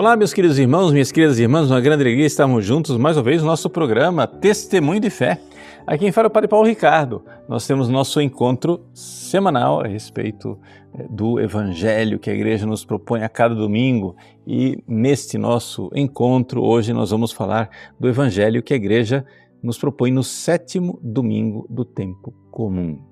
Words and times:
Olá, 0.00 0.16
meus 0.16 0.32
queridos 0.32 0.58
irmãos, 0.58 0.92
minhas 0.92 1.12
queridas 1.12 1.38
irmãs, 1.38 1.70
uma 1.70 1.78
grande 1.78 2.02
alegria 2.02 2.24
estarmos 2.24 2.64
juntos 2.64 2.96
mais 2.96 3.18
uma 3.18 3.22
vez 3.22 3.42
no 3.42 3.48
nosso 3.48 3.68
programa 3.68 4.26
Testemunho 4.26 4.98
de 4.98 5.10
Fé. 5.10 5.38
Aqui 5.86 6.06
em 6.06 6.10
fala 6.10 6.28
o 6.28 6.30
Padre 6.30 6.48
Paulo 6.48 6.66
Ricardo. 6.66 7.22
Nós 7.46 7.66
temos 7.66 7.86
nosso 7.90 8.18
encontro 8.18 8.82
semanal 8.94 9.82
a 9.82 9.86
respeito 9.86 10.58
eh, 10.94 11.06
do 11.10 11.38
Evangelho 11.38 12.18
que 12.18 12.30
a 12.30 12.32
igreja 12.32 12.64
nos 12.64 12.82
propõe 12.82 13.22
a 13.24 13.28
cada 13.28 13.54
domingo. 13.54 14.16
E 14.46 14.82
neste 14.88 15.36
nosso 15.36 15.90
encontro, 15.94 16.62
hoje 16.64 16.94
nós 16.94 17.10
vamos 17.10 17.30
falar 17.30 17.68
do 18.00 18.08
Evangelho 18.08 18.62
que 18.62 18.72
a 18.72 18.76
igreja 18.76 19.22
nos 19.62 19.76
propõe 19.76 20.10
no 20.10 20.24
sétimo 20.24 20.98
domingo 21.02 21.66
do 21.68 21.84
tempo 21.84 22.32
comum. 22.50 23.04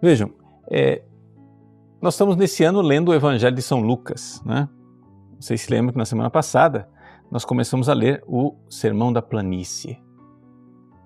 Vejam, 0.00 0.30
é, 0.70 1.02
nós 2.00 2.14
estamos 2.14 2.36
nesse 2.36 2.62
ano 2.62 2.80
lendo 2.80 3.08
o 3.08 3.14
Evangelho 3.14 3.56
de 3.56 3.62
São 3.62 3.80
Lucas, 3.80 4.40
né? 4.46 4.68
Vocês 5.44 5.60
se 5.60 5.70
lembram 5.70 5.92
que 5.92 5.98
na 5.98 6.06
semana 6.06 6.30
passada 6.30 6.88
nós 7.30 7.44
começamos 7.44 7.90
a 7.90 7.92
ler 7.92 8.24
o 8.26 8.54
Sermão 8.66 9.12
da 9.12 9.20
Planície. 9.20 10.02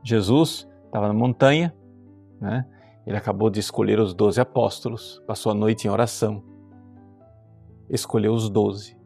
Jesus 0.04 0.68
estava 0.84 1.08
na 1.08 1.12
montanha, 1.12 1.74
né? 2.40 2.64
ele 3.04 3.16
acabou 3.16 3.50
de 3.50 3.58
escolher 3.58 3.98
os 3.98 4.14
doze 4.14 4.40
apóstolos, 4.40 5.20
passou 5.26 5.50
a 5.50 5.54
noite 5.56 5.88
em 5.88 5.90
oração, 5.90 6.44
escolheu 7.90 8.32
os 8.32 8.48
doze. 8.48 8.96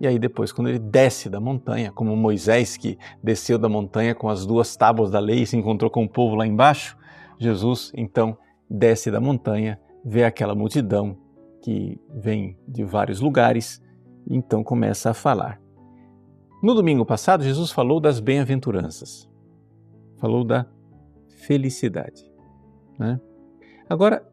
E 0.00 0.08
aí 0.08 0.18
depois, 0.18 0.50
quando 0.50 0.70
ele 0.70 0.80
desce 0.80 1.30
da 1.30 1.38
montanha, 1.38 1.92
como 1.92 2.16
Moisés 2.16 2.76
que 2.76 2.98
desceu 3.22 3.60
da 3.60 3.68
montanha 3.68 4.12
com 4.12 4.28
as 4.28 4.44
duas 4.44 4.74
tábuas 4.74 5.08
da 5.08 5.20
lei 5.20 5.42
e 5.42 5.46
se 5.46 5.56
encontrou 5.56 5.88
com 5.88 6.02
o 6.02 6.08
povo 6.08 6.34
lá 6.34 6.44
embaixo, 6.44 6.98
Jesus 7.38 7.92
então 7.94 8.36
desce 8.68 9.08
da 9.08 9.20
montanha, 9.20 9.78
vê 10.04 10.24
aquela 10.24 10.56
multidão 10.56 11.16
que 11.62 11.96
vem 12.12 12.58
de 12.66 12.82
vários 12.82 13.20
lugares 13.20 13.80
então 14.28 14.62
começa 14.62 15.10
a 15.10 15.14
falar. 15.14 15.60
No 16.62 16.74
domingo 16.74 17.06
passado, 17.06 17.44
Jesus 17.44 17.70
falou 17.70 18.00
das 18.00 18.20
bem-aventuranças, 18.20 19.28
falou 20.18 20.44
da 20.44 20.66
felicidade. 21.28 22.30
Né? 22.98 23.20
Agora, 23.88 24.26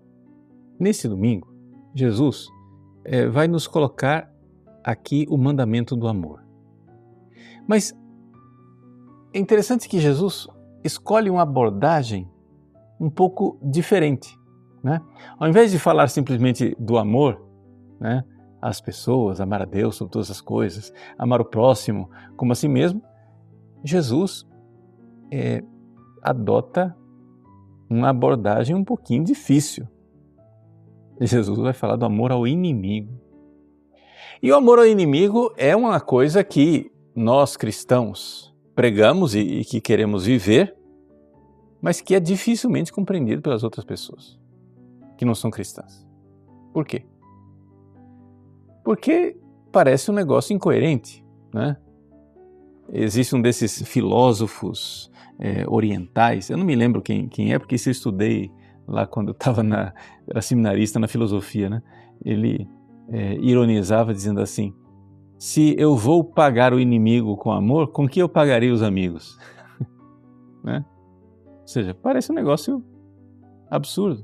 nesse 0.79 1.07
domingo, 1.07 1.53
Jesus 1.93 2.47
é, 3.03 3.27
vai 3.27 3.47
nos 3.47 3.67
colocar 3.67 4.31
aqui 4.83 5.25
o 5.29 5.37
mandamento 5.37 5.95
do 5.95 6.07
amor. 6.07 6.43
Mas 7.67 7.95
é 9.33 9.39
interessante 9.39 9.87
que 9.87 9.99
Jesus 9.99 10.47
escolhe 10.83 11.29
uma 11.29 11.43
abordagem 11.43 12.29
um 12.99 13.09
pouco 13.09 13.57
diferente. 13.61 14.37
Né? 14.83 15.01
Ao 15.39 15.47
invés 15.47 15.71
de 15.71 15.79
falar 15.79 16.07
simplesmente 16.09 16.75
do 16.79 16.97
amor, 16.97 17.43
né? 17.99 18.23
As 18.67 18.81
pessoas, 18.81 19.39
amar 19.39 19.61
a 19.61 19.65
Deus 19.65 19.95
sobre 19.95 20.11
todas 20.11 20.31
as 20.31 20.41
coisas, 20.41 20.91
amar 21.19 21.39
o 21.39 21.45
próximo 21.45 22.09
como 22.35 22.51
a 22.51 22.55
si 22.55 22.67
mesmo, 22.67 22.99
Jesus 23.83 24.47
é, 25.31 25.63
adota 26.19 26.95
uma 27.87 28.09
abordagem 28.09 28.75
um 28.75 28.83
pouquinho 28.83 29.23
difícil. 29.23 29.87
Jesus 31.21 31.59
vai 31.59 31.73
falar 31.73 31.95
do 31.95 32.05
amor 32.05 32.31
ao 32.31 32.47
inimigo. 32.47 33.21
E 34.41 34.51
o 34.51 34.55
amor 34.55 34.79
ao 34.79 34.87
inimigo 34.87 35.53
é 35.55 35.75
uma 35.75 36.01
coisa 36.01 36.43
que 36.43 36.91
nós 37.15 37.55
cristãos 37.55 38.51
pregamos 38.73 39.35
e, 39.35 39.39
e 39.39 39.63
que 39.63 39.79
queremos 39.79 40.25
viver, 40.25 40.75
mas 41.79 42.01
que 42.01 42.15
é 42.15 42.19
dificilmente 42.19 42.91
compreendido 42.91 43.43
pelas 43.43 43.63
outras 43.63 43.85
pessoas 43.85 44.39
que 45.17 45.23
não 45.23 45.35
são 45.35 45.51
cristãs. 45.51 46.05
Por 46.73 46.83
quê? 46.83 47.05
Porque 48.85 49.35
parece 49.71 50.11
um 50.11 50.13
negócio 50.13 50.55
incoerente, 50.55 51.25
né? 51.51 51.75
Existe 52.93 53.35
um 53.35 53.41
desses 53.41 53.81
filósofos 53.81 55.11
é, 55.39 55.65
orientais, 55.67 56.51
eu 56.51 56.55
não 56.57 56.63
me 56.63 56.75
lembro 56.75 57.01
quem, 57.01 57.27
quem 57.27 57.51
é, 57.51 57.57
porque 57.57 57.75
isso 57.75 57.89
eu 57.89 57.91
estudei 57.91 58.51
lá 58.87 59.07
quando 59.07 59.29
eu 59.29 59.31
estava 59.31 59.63
na, 59.63 59.91
era 60.29 60.39
seminarista 60.39 60.99
na 60.99 61.07
filosofia, 61.07 61.67
né? 61.67 61.81
Ele 62.23 62.69
é, 63.09 63.33
ironizava 63.37 64.13
dizendo 64.13 64.39
assim, 64.39 64.71
se 65.39 65.75
eu 65.79 65.95
vou 65.95 66.23
pagar 66.23 66.71
o 66.71 66.79
inimigo 66.79 67.35
com 67.35 67.51
amor, 67.51 67.87
com 67.87 68.07
que 68.07 68.21
eu 68.21 68.29
pagarei 68.29 68.69
os 68.69 68.83
amigos? 68.83 69.35
né? 70.63 70.85
Ou 71.61 71.67
seja, 71.67 71.95
parece 71.95 72.31
um 72.31 72.35
negócio 72.35 72.85
absurdo. 73.67 74.23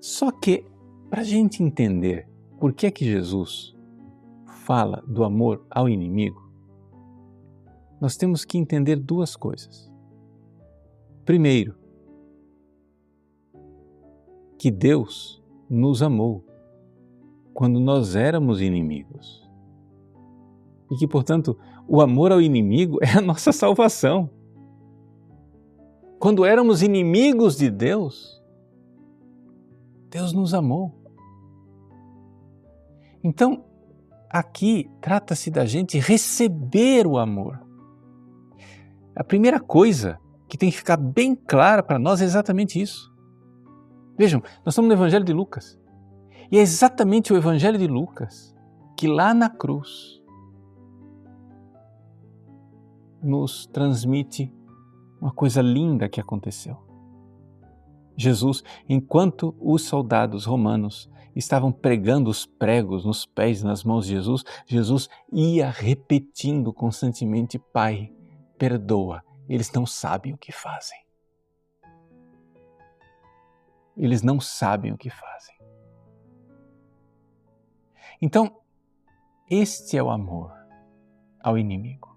Só 0.00 0.30
que, 0.30 0.64
para 1.10 1.20
a 1.20 1.24
gente 1.24 1.62
entender 1.62 2.26
por 2.58 2.72
que 2.72 2.86
é 2.86 2.90
que 2.90 3.04
Jesus 3.04 3.76
fala 4.64 5.02
do 5.06 5.24
amor 5.24 5.64
ao 5.70 5.88
inimigo? 5.88 6.50
Nós 8.00 8.16
temos 8.16 8.44
que 8.44 8.58
entender 8.58 8.96
duas 8.96 9.36
coisas. 9.36 9.90
Primeiro, 11.24 11.74
que 14.58 14.70
Deus 14.70 15.42
nos 15.68 16.02
amou 16.02 16.44
quando 17.52 17.80
nós 17.80 18.14
éramos 18.14 18.60
inimigos. 18.60 19.48
E 20.90 20.96
que, 20.96 21.06
portanto, 21.06 21.58
o 21.88 22.00
amor 22.00 22.32
ao 22.32 22.40
inimigo 22.40 22.98
é 23.02 23.18
a 23.18 23.20
nossa 23.20 23.52
salvação. 23.52 24.30
Quando 26.18 26.44
éramos 26.44 26.82
inimigos 26.82 27.56
de 27.56 27.70
Deus, 27.70 28.42
Deus 30.10 30.32
nos 30.32 30.54
amou. 30.54 30.94
Então, 33.26 33.64
aqui 34.30 34.88
trata-se 35.00 35.50
da 35.50 35.66
gente 35.66 35.98
receber 35.98 37.08
o 37.08 37.18
amor. 37.18 37.60
A 39.16 39.24
primeira 39.24 39.58
coisa 39.58 40.16
que 40.48 40.56
tem 40.56 40.70
que 40.70 40.76
ficar 40.76 40.96
bem 40.96 41.34
clara 41.34 41.82
para 41.82 41.98
nós 41.98 42.22
é 42.22 42.24
exatamente 42.24 42.80
isso. 42.80 43.12
Vejam, 44.16 44.40
nós 44.64 44.74
estamos 44.74 44.86
no 44.86 44.94
Evangelho 44.94 45.24
de 45.24 45.32
Lucas. 45.32 45.76
E 46.52 46.56
é 46.56 46.60
exatamente 46.60 47.32
o 47.32 47.36
Evangelho 47.36 47.76
de 47.76 47.88
Lucas 47.88 48.54
que 48.96 49.08
lá 49.08 49.34
na 49.34 49.50
cruz 49.50 50.22
nos 53.20 53.66
transmite 53.66 54.54
uma 55.20 55.32
coisa 55.32 55.60
linda 55.60 56.08
que 56.08 56.20
aconteceu. 56.20 56.76
Jesus, 58.16 58.62
enquanto 58.88 59.52
os 59.60 59.82
soldados 59.82 60.44
romanos 60.44 61.10
estavam 61.36 61.70
pregando 61.70 62.30
os 62.30 62.46
pregos 62.46 63.04
nos 63.04 63.26
pés 63.26 63.60
e 63.60 63.64
nas 63.64 63.84
mãos 63.84 64.06
de 64.06 64.12
Jesus, 64.12 64.42
Jesus 64.66 65.08
ia 65.30 65.70
repetindo 65.70 66.72
constantemente: 66.72 67.58
Pai, 67.58 68.12
perdoa, 68.58 69.22
eles 69.48 69.70
não 69.72 69.84
sabem 69.84 70.32
o 70.32 70.38
que 70.38 70.50
fazem. 70.50 70.98
Eles 73.96 74.22
não 74.22 74.40
sabem 74.40 74.92
o 74.92 74.98
que 74.98 75.10
fazem. 75.10 75.56
Então, 78.20 78.60
este 79.48 79.96
é 79.96 80.02
o 80.02 80.10
amor 80.10 80.52
ao 81.40 81.56
inimigo. 81.56 82.16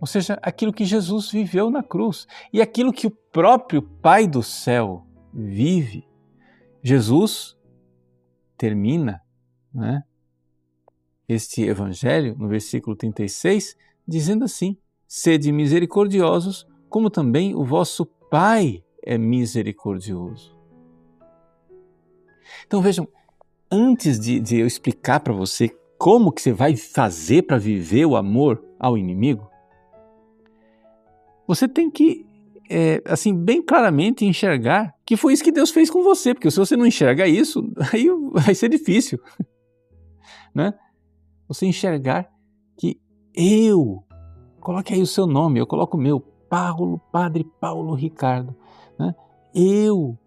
Ou 0.00 0.06
seja, 0.06 0.38
aquilo 0.42 0.72
que 0.72 0.84
Jesus 0.84 1.30
viveu 1.30 1.70
na 1.70 1.82
cruz 1.82 2.26
e 2.52 2.60
aquilo 2.60 2.92
que 2.92 3.06
o 3.06 3.10
próprio 3.10 3.80
Pai 3.80 4.26
do 4.26 4.42
céu 4.42 5.06
vive. 5.32 6.06
Jesus 6.82 7.56
termina 8.64 9.20
né, 9.74 10.02
este 11.28 11.62
evangelho, 11.64 12.34
no 12.38 12.48
versículo 12.48 12.96
36, 12.96 13.76
dizendo 14.08 14.42
assim: 14.42 14.78
Sede 15.06 15.52
misericordiosos, 15.52 16.66
como 16.88 17.10
também 17.10 17.54
o 17.54 17.62
vosso 17.62 18.06
Pai 18.30 18.82
é 19.02 19.18
misericordioso. 19.18 20.56
Então 22.66 22.80
vejam, 22.80 23.06
antes 23.70 24.18
de, 24.18 24.40
de 24.40 24.56
eu 24.56 24.66
explicar 24.66 25.20
para 25.20 25.34
você 25.34 25.68
como 25.98 26.32
que 26.32 26.40
você 26.40 26.52
vai 26.52 26.74
fazer 26.74 27.42
para 27.42 27.58
viver 27.58 28.06
o 28.06 28.16
amor 28.16 28.64
ao 28.78 28.96
inimigo, 28.96 29.46
você 31.46 31.68
tem 31.68 31.90
que 31.90 32.26
é, 32.76 33.00
assim, 33.06 33.32
bem 33.32 33.62
claramente 33.62 34.24
enxergar 34.24 34.92
que 35.06 35.16
foi 35.16 35.32
isso 35.32 35.44
que 35.44 35.52
Deus 35.52 35.70
fez 35.70 35.88
com 35.88 36.02
você, 36.02 36.34
porque 36.34 36.50
se 36.50 36.58
você 36.58 36.76
não 36.76 36.84
enxerga 36.84 37.24
isso, 37.24 37.62
aí 37.94 38.08
vai 38.32 38.52
ser 38.52 38.68
difícil, 38.68 39.20
né? 40.52 40.74
Você 41.46 41.66
enxergar 41.66 42.28
que 42.76 43.00
eu, 43.32 44.02
coloque 44.58 44.92
aí 44.92 45.00
o 45.00 45.06
seu 45.06 45.24
nome, 45.24 45.60
eu 45.60 45.68
coloco 45.68 45.96
o 45.96 46.00
meu, 46.00 46.18
Paulo, 46.18 47.00
Padre 47.12 47.46
Paulo 47.60 47.94
Ricardo, 47.94 48.56
né? 48.98 49.14
Eu, 49.54 50.18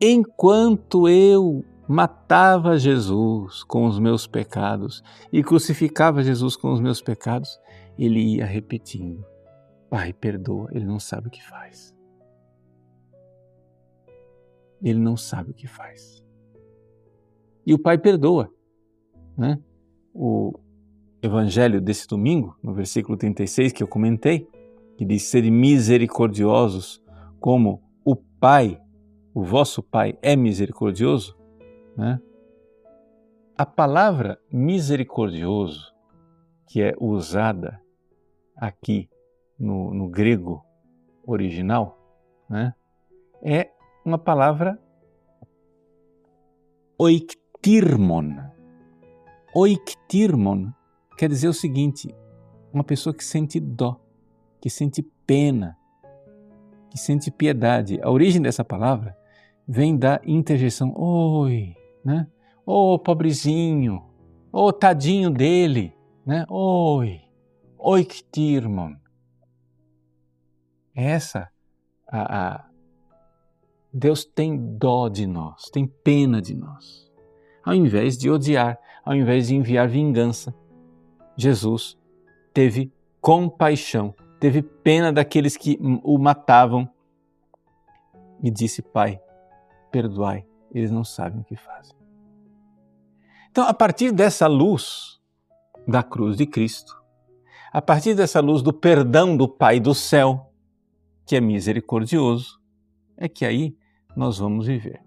enquanto 0.00 1.08
eu 1.08 1.64
matava 1.86 2.76
Jesus 2.76 3.62
com 3.62 3.86
os 3.86 4.00
meus 4.00 4.26
pecados 4.26 5.04
e 5.32 5.40
crucificava 5.40 6.20
Jesus 6.24 6.56
com 6.56 6.72
os 6.72 6.80
meus 6.80 7.00
pecados, 7.00 7.60
ele 7.96 8.38
ia 8.38 8.44
repetindo 8.44 9.24
Pai, 9.88 10.12
perdoa, 10.12 10.68
ele 10.72 10.84
não 10.84 10.98
sabe 10.98 11.28
o 11.28 11.30
que 11.30 11.42
faz. 11.42 11.94
Ele 14.82 14.98
não 14.98 15.16
sabe 15.16 15.50
o 15.50 15.54
que 15.54 15.66
faz. 15.66 16.24
E 17.64 17.72
o 17.74 17.78
pai 17.78 17.98
perdoa, 17.98 18.52
né? 19.36 19.60
o 20.14 20.52
evangelho 21.22 21.80
desse 21.80 22.06
domingo, 22.06 22.56
no 22.62 22.72
versículo 22.72 23.16
36 23.18 23.72
que 23.72 23.82
eu 23.82 23.88
comentei, 23.88 24.48
que 24.96 25.04
diz: 25.04 25.24
Sede 25.24 25.50
misericordiosos, 25.50 27.02
como 27.38 27.82
o 28.04 28.16
Pai, 28.16 28.80
o 29.34 29.42
vosso 29.42 29.82
Pai, 29.82 30.18
é 30.22 30.34
misericordioso. 30.34 31.36
Né? 31.96 32.20
A 33.56 33.66
palavra 33.66 34.40
misericordioso, 34.50 35.92
que 36.66 36.82
é 36.82 36.94
usada 36.98 37.80
aqui 38.56 39.08
no, 39.58 39.92
no 39.92 40.08
grego 40.08 40.64
original, 41.26 41.98
né? 42.48 42.74
é 43.42 43.70
uma 44.04 44.18
palavra 44.18 44.78
oiktirmon. 46.98 48.36
Oiktirmon 49.54 50.72
quer 51.16 51.28
dizer 51.28 51.48
o 51.48 51.52
seguinte: 51.52 52.14
uma 52.72 52.84
pessoa 52.84 53.14
que 53.14 53.24
sente 53.24 53.58
dó, 53.60 54.00
que 54.60 54.70
sente 54.70 55.02
pena, 55.26 55.76
que 56.90 56.98
sente 56.98 57.30
piedade. 57.30 58.00
A 58.02 58.10
origem 58.10 58.40
dessa 58.40 58.64
palavra 58.64 59.16
vem 59.66 59.96
da 59.96 60.20
interjeição 60.24 60.92
oi, 60.96 61.74
né? 62.04 62.26
Oh, 62.64 62.98
pobrezinho, 62.98 64.02
oh, 64.52 64.72
tadinho 64.72 65.30
dele, 65.30 65.94
né? 66.24 66.44
Oi, 66.48 67.20
oiktirmon. 67.78 69.05
Essa 70.96 71.50
a, 72.10 72.54
a 72.54 72.64
Deus 73.92 74.24
tem 74.24 74.56
dó 74.78 75.10
de 75.10 75.26
nós, 75.26 75.64
tem 75.70 75.86
pena 75.86 76.40
de 76.40 76.54
nós. 76.54 77.12
Ao 77.62 77.74
invés 77.74 78.16
de 78.16 78.30
odiar, 78.30 78.78
ao 79.04 79.14
invés 79.14 79.48
de 79.48 79.54
enviar 79.54 79.88
vingança, 79.88 80.54
Jesus 81.36 81.98
teve 82.54 82.90
compaixão, 83.20 84.14
teve 84.40 84.62
pena 84.62 85.12
daqueles 85.12 85.56
que 85.56 85.78
o 86.02 86.18
matavam 86.18 86.88
e 88.42 88.50
disse: 88.50 88.80
Pai, 88.80 89.20
perdoai, 89.90 90.46
eles 90.72 90.90
não 90.90 91.04
sabem 91.04 91.40
o 91.40 91.44
que 91.44 91.56
fazem. 91.56 91.94
Então, 93.50 93.66
a 93.66 93.74
partir 93.74 94.12
dessa 94.12 94.46
luz 94.46 95.20
da 95.86 96.02
cruz 96.02 96.36
de 96.36 96.46
Cristo, 96.46 97.02
a 97.72 97.82
partir 97.82 98.14
dessa 98.14 98.40
luz 98.40 98.62
do 98.62 98.72
perdão 98.72 99.36
do 99.36 99.48
Pai 99.48 99.80
do 99.80 99.94
céu, 99.94 100.52
que 101.26 101.34
é 101.34 101.40
misericordioso, 101.40 102.60
é 103.16 103.28
que 103.28 103.44
aí 103.44 103.76
nós 104.16 104.38
vamos 104.38 104.66
viver 104.66 105.00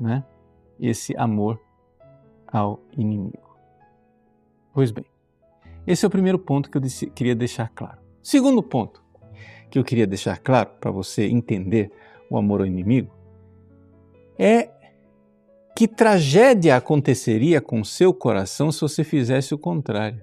né? 0.00 0.24
esse 0.80 1.16
amor 1.16 1.60
ao 2.46 2.80
inimigo. 2.96 3.56
Pois 4.72 4.90
bem, 4.90 5.04
esse 5.86 6.04
é 6.04 6.08
o 6.08 6.10
primeiro 6.10 6.38
ponto 6.38 6.70
que 6.70 6.78
eu 6.78 6.82
queria 7.14 7.34
deixar 7.34 7.68
claro. 7.68 8.00
Segundo 8.22 8.62
ponto 8.62 9.02
que 9.70 9.78
eu 9.78 9.84
queria 9.84 10.06
deixar 10.06 10.38
claro 10.38 10.70
para 10.80 10.90
você 10.90 11.26
entender 11.26 11.92
o 12.30 12.36
amor 12.36 12.60
ao 12.60 12.66
inimigo 12.66 13.12
é 14.38 14.70
que 15.76 15.88
tragédia 15.88 16.76
aconteceria 16.76 17.60
com 17.60 17.82
seu 17.82 18.12
coração 18.12 18.70
se 18.70 18.80
você 18.80 19.02
fizesse 19.02 19.54
o 19.54 19.58
contrário. 19.58 20.22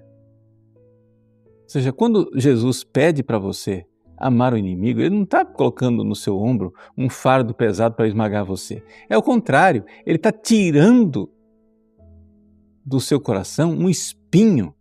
Ou 1.62 1.68
seja, 1.68 1.92
quando 1.92 2.30
Jesus 2.34 2.82
pede 2.82 3.22
para 3.22 3.38
você 3.38 3.86
amar 4.20 4.52
o 4.52 4.58
inimigo, 4.58 5.00
ele 5.00 5.14
não 5.14 5.22
está 5.22 5.44
colocando 5.44 6.04
no 6.04 6.14
seu 6.14 6.38
ombro 6.38 6.74
um 6.96 7.08
fardo 7.08 7.54
pesado 7.54 7.94
para 7.94 8.06
esmagar 8.06 8.44
você. 8.44 8.84
É 9.08 9.16
o 9.16 9.22
contrário, 9.22 9.84
ele 10.04 10.16
está 10.16 10.30
tirando 10.30 11.32
do 12.84 13.00
seu 13.00 13.18
coração 13.18 13.72
um 13.72 13.88
espinho 13.88 14.74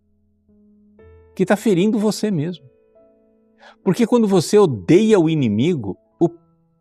que 1.34 1.44
está 1.44 1.56
ferindo 1.56 1.98
você 1.98 2.30
mesmo. 2.30 2.68
Porque 3.82 4.06
quando 4.06 4.28
você 4.28 4.58
odeia 4.58 5.20
o 5.20 5.30
inimigo, 5.30 5.98
o 6.20 6.30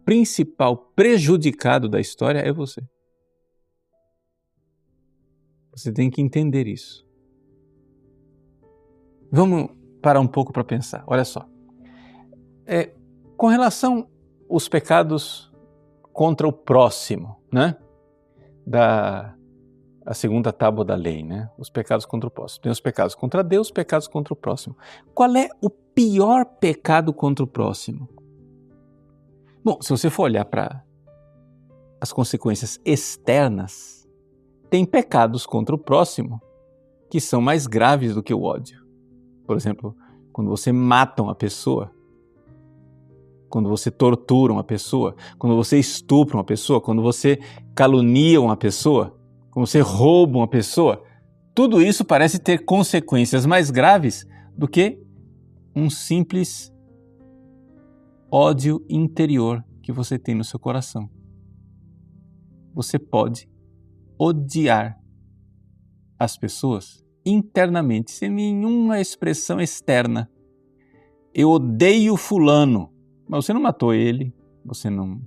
principal 0.05 0.76
prejudicado 0.96 1.88
da 1.88 2.00
história 2.00 2.40
é 2.40 2.52
você. 2.52 2.82
Você 5.70 5.93
tem 5.93 6.10
que 6.10 6.20
entender 6.20 6.66
isso. 6.66 7.06
Vamos 9.31 9.69
parar 10.02 10.20
um 10.20 10.26
pouco 10.26 10.52
para 10.52 10.64
pensar. 10.64 11.05
Olha 11.06 11.25
só. 11.25 11.49
É, 12.70 12.91
com 13.35 13.47
relação 13.47 14.06
aos 14.50 14.69
pecados 14.69 15.50
contra 16.12 16.47
o 16.47 16.53
próximo, 16.53 17.41
né? 17.50 17.76
Da, 18.67 19.35
a 20.05 20.12
segunda 20.12 20.53
tábua 20.53 20.85
da 20.85 20.94
lei, 20.94 21.23
né? 21.23 21.50
Os 21.56 21.70
pecados 21.70 22.05
contra 22.05 22.29
o 22.29 22.31
próximo. 22.31 22.62
Tem 22.62 22.70
os 22.70 22.81
pecados 22.81 23.15
contra 23.15 23.43
Deus, 23.43 23.69
os 23.69 23.70
pecados 23.70 24.06
contra 24.06 24.35
o 24.35 24.37
próximo. 24.37 24.76
Qual 25.15 25.35
é 25.35 25.49
o 25.62 25.70
pior 25.70 26.44
pecado 26.44 27.11
contra 27.12 27.43
o 27.43 27.49
próximo? 27.49 28.06
Bom, 29.65 29.81
se 29.81 29.88
você 29.88 30.11
for 30.11 30.25
olhar 30.25 30.44
para 30.44 30.85
as 31.99 32.12
consequências 32.12 32.79
externas, 32.85 34.06
tem 34.69 34.85
pecados 34.85 35.47
contra 35.47 35.75
o 35.75 35.79
próximo 35.79 36.38
que 37.11 37.19
são 37.19 37.41
mais 37.41 37.67
graves 37.67 38.15
do 38.15 38.23
que 38.23 38.35
o 38.35 38.43
ódio. 38.43 38.87
Por 39.47 39.56
exemplo, 39.56 39.97
quando 40.32 40.50
você 40.50 40.70
mata 40.70 41.23
uma 41.23 41.35
pessoa, 41.35 41.91
quando 43.49 43.69
você 43.69 43.91
tortura 43.91 44.53
uma 44.53 44.65
pessoa, 44.65 45.15
quando 45.39 45.56
você 45.56 45.79
estupra 45.79 46.37
uma 46.37 46.45
pessoa, 46.45 46.81
quando 46.81 47.03
você 47.03 47.39
calunia 47.75 48.41
uma 48.41 48.56
pessoa, 48.56 49.19
como 49.50 49.67
você 49.67 49.81
rouba 49.81 50.39
uma 50.39 50.49
pessoa, 50.49 51.03
tudo 51.55 51.83
isso 51.83 52.05
parece 52.05 52.39
ter 52.39 52.65
consequências 52.65 53.45
mais 53.45 53.71
graves 53.71 54.27
do 54.56 54.69
que 54.69 55.03
um 55.75 55.91
simples 55.91 56.73
ódio 58.31 58.85
interior 58.89 59.65
que 59.83 59.93
você 59.93 60.19
tem 60.19 60.35
no 60.35 60.44
seu 60.44 60.59
coração. 60.59 61.09
Você 62.75 62.99
pode 62.99 63.49
odiar 64.19 65.01
as 66.19 66.37
pessoas 66.37 67.05
internamente, 67.25 68.11
sem 68.11 68.29
nenhuma 68.31 69.01
expressão 69.01 69.61
externa. 69.61 70.31
Eu 71.35 71.51
odeio 71.51 72.17
Fulano, 72.17 72.93
mas 73.29 73.45
você 73.45 73.53
não 73.53 73.61
matou 73.61 73.93
ele, 73.93 74.35
você 74.65 74.89
não, 74.89 75.21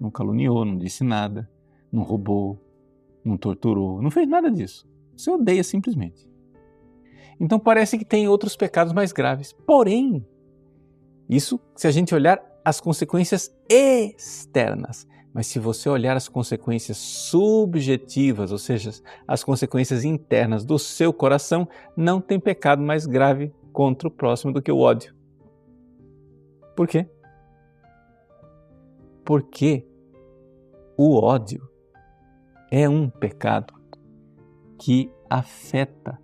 não 0.00 0.10
caluniou, 0.10 0.64
não 0.64 0.78
disse 0.78 1.04
nada, 1.04 1.48
não 1.92 2.02
roubou, 2.02 2.58
não 3.24 3.36
torturou, 3.36 4.00
não 4.02 4.10
fez 4.10 4.28
nada 4.28 4.50
disso. 4.50 4.88
Você 5.16 5.30
odeia 5.30 5.62
simplesmente. 5.62 6.28
Então 7.38 7.58
parece 7.58 7.98
que 7.98 8.04
tem 8.04 8.28
outros 8.28 8.56
pecados 8.56 8.92
mais 8.92 9.12
graves. 9.12 9.52
Porém, 9.52 10.26
isso 11.28 11.60
se 11.76 11.86
a 11.86 11.90
gente 11.90 12.14
olhar 12.14 12.42
as 12.64 12.80
consequências 12.80 13.54
externas. 13.68 15.06
Mas 15.32 15.48
se 15.48 15.58
você 15.58 15.88
olhar 15.88 16.16
as 16.16 16.28
consequências 16.28 16.96
subjetivas, 16.96 18.52
ou 18.52 18.58
seja, 18.58 18.90
as 19.26 19.42
consequências 19.42 20.04
internas 20.04 20.64
do 20.64 20.78
seu 20.78 21.12
coração, 21.12 21.68
não 21.96 22.20
tem 22.20 22.38
pecado 22.38 22.80
mais 22.80 23.04
grave 23.04 23.52
contra 23.72 24.06
o 24.06 24.10
próximo 24.10 24.52
do 24.52 24.62
que 24.62 24.70
o 24.70 24.78
ódio. 24.78 25.12
Por 26.76 26.86
quê? 26.86 27.08
Porque 29.24 29.86
o 30.96 31.16
ódio 31.16 31.68
é 32.70 32.88
um 32.88 33.08
pecado 33.08 33.74
que 34.78 35.10
afeta 35.30 36.20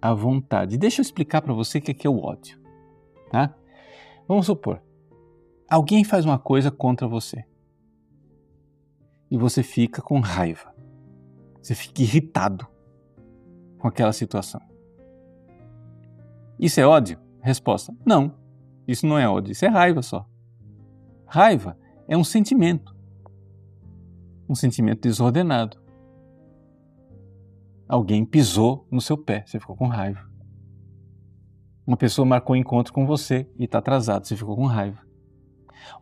a 0.00 0.12
vontade. 0.12 0.76
Deixa 0.76 1.00
eu 1.00 1.02
explicar 1.02 1.42
para 1.42 1.54
você 1.54 1.78
o 1.78 1.82
que 1.82 2.06
é 2.06 2.10
o 2.10 2.18
ódio. 2.18 2.60
Tá? 3.30 3.54
Vamos 4.28 4.46
supor, 4.46 4.82
alguém 5.68 6.04
faz 6.04 6.24
uma 6.24 6.38
coisa 6.38 6.70
contra 6.70 7.06
você 7.06 7.44
e 9.30 9.36
você 9.36 9.62
fica 9.62 10.02
com 10.02 10.20
raiva. 10.20 10.74
Você 11.62 11.74
fica 11.74 12.02
irritado 12.02 12.66
com 13.78 13.88
aquela 13.88 14.12
situação. 14.12 14.60
Isso 16.58 16.80
é 16.80 16.86
ódio? 16.86 17.18
Resposta: 17.40 17.94
não. 18.04 18.34
Isso 18.86 19.06
não 19.06 19.18
é 19.18 19.28
ódio, 19.28 19.52
isso 19.52 19.64
é 19.64 19.68
raiva 19.68 20.00
só. 20.02 20.28
Raiva 21.26 21.76
é 22.08 22.16
um 22.16 22.24
sentimento 22.24 22.96
um 24.48 24.54
sentimento 24.54 25.00
desordenado. 25.00 25.76
Alguém 27.88 28.24
pisou 28.24 28.86
no 28.90 29.00
seu 29.00 29.16
pé, 29.16 29.44
você 29.46 29.60
ficou 29.60 29.76
com 29.76 29.86
raiva. 29.86 30.20
Uma 31.86 31.96
pessoa 31.96 32.26
marcou 32.26 32.54
um 32.54 32.58
encontro 32.58 32.92
com 32.92 33.06
você 33.06 33.48
e 33.58 33.64
está 33.64 33.78
atrasado, 33.78 34.26
você 34.26 34.36
ficou 34.36 34.56
com 34.56 34.66
raiva. 34.66 35.00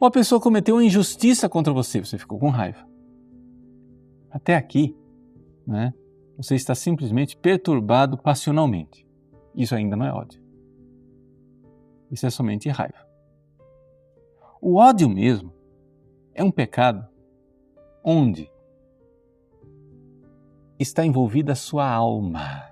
Ou 0.01 0.09
a 0.09 0.11
pessoa 0.11 0.41
cometeu 0.41 0.77
uma 0.77 0.85
injustiça 0.85 1.49
contra 1.49 1.73
você, 1.73 2.01
você 2.01 2.17
ficou 2.17 2.39
com 2.39 2.49
raiva. 2.49 2.87
Até 4.31 4.57
aqui, 4.57 4.97
né, 5.67 5.93
você 6.37 6.55
está 6.55 6.75
simplesmente 6.75 7.37
perturbado 7.37 8.17
passionalmente. 8.17 9.07
Isso 9.55 9.75
ainda 9.75 9.95
não 9.95 10.07
é 10.07 10.13
ódio. 10.13 10.43
Isso 12.11 12.27
é 12.27 12.31
somente 12.31 12.69
raiva. 12.71 13.07
O 14.61 14.77
ódio 14.77 15.09
mesmo 15.09 15.54
é 16.35 16.43
um 16.43 16.51
pecado 16.51 17.07
onde 18.03 18.51
está 20.79 21.05
envolvida 21.05 21.53
a 21.53 21.57
sua 21.57 21.89
alma. 21.89 22.65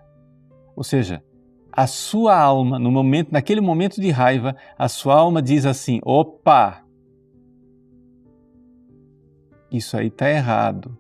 Ou 0.75 0.83
seja, 0.83 1.23
a 1.71 1.87
sua 1.87 2.37
alma, 2.37 2.79
no 2.79 2.91
momento, 2.91 3.33
naquele 3.33 3.61
momento 3.61 4.01
de 4.01 4.11
raiva, 4.11 4.57
a 4.77 4.89
sua 4.89 5.15
alma 5.15 5.41
diz 5.41 5.65
assim: 5.65 6.01
opa, 6.05 6.85
isso 9.71 9.97
aí 9.97 10.09
está 10.09 10.29
errado. 10.29 10.99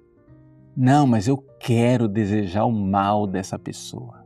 Não, 0.75 1.07
mas 1.07 1.28
eu 1.28 1.37
quero 1.61 2.09
desejar 2.09 2.64
o 2.64 2.73
mal 2.73 3.26
dessa 3.26 3.59
pessoa. 3.59 4.25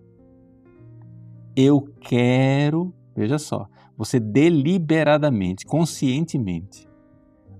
Eu 1.56 1.82
quero, 2.00 2.94
veja 3.16 3.38
só, 3.38 3.68
você 3.96 4.20
deliberadamente, 4.20 5.64
conscientemente, 5.64 6.86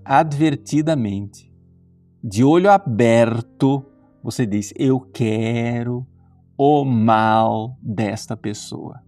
advertidamente, 0.07 1.53
de 2.23 2.43
olho 2.43 2.71
aberto, 2.71 3.85
você 4.23 4.45
diz: 4.45 4.73
Eu 4.75 4.99
quero 4.99 6.07
o 6.57 6.83
mal 6.85 7.77
desta 7.81 8.35
pessoa. 8.35 9.03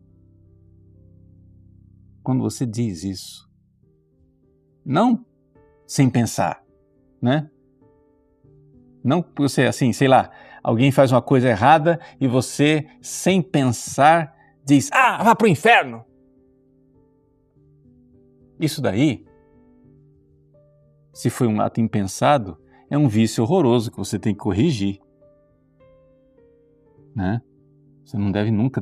Quando 2.22 2.42
você 2.42 2.66
diz 2.66 3.04
isso, 3.04 3.50
não 4.86 5.26
sem 5.88 6.10
pensar, 6.10 6.64
né? 7.22 7.50
Não 9.04 9.26
você 9.38 9.64
assim, 9.64 9.94
sei 9.94 10.08
lá, 10.08 10.30
alguém 10.62 10.92
faz 10.92 11.12
uma 11.12 11.22
coisa 11.22 11.50
errada 11.50 12.00
e 12.20 12.28
você, 12.28 12.88
sem 13.02 13.42
pensar, 13.42 14.36
diz: 14.66 14.90
Ah, 14.92 15.24
vá 15.24 15.36
para 15.36 15.46
o 15.46 15.50
inferno. 15.50 16.06
Isso 18.60 18.82
daí, 18.82 19.26
se 21.14 21.30
foi 21.30 21.48
um 21.48 21.62
ato 21.62 21.82
impensado, 21.82 22.58
é 22.90 22.98
um 22.98 23.08
vício 23.08 23.44
horroroso 23.44 23.92
que 23.92 23.98
você 23.98 24.18
tem 24.18 24.34
que 24.34 24.40
corrigir. 24.40 25.00
Né? 27.16 27.42
Você 28.06 28.18
não 28.18 28.32
deve 28.32 28.52
nunca 28.52 28.82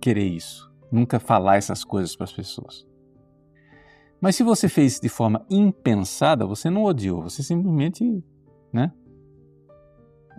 querer 0.00 0.26
isso, 0.26 0.70
nunca 0.90 1.18
falar 1.18 1.56
essas 1.56 1.84
coisas 1.84 2.14
para 2.14 2.24
as 2.24 2.32
pessoas. 2.32 2.86
Mas 4.20 4.36
se 4.36 4.42
você 4.42 4.68
fez 4.68 4.98
de 4.98 5.08
forma 5.08 5.44
impensada, 5.50 6.46
você 6.46 6.70
não 6.70 6.84
odiou, 6.84 7.22
você 7.22 7.42
simplesmente, 7.42 8.24
né? 8.72 8.92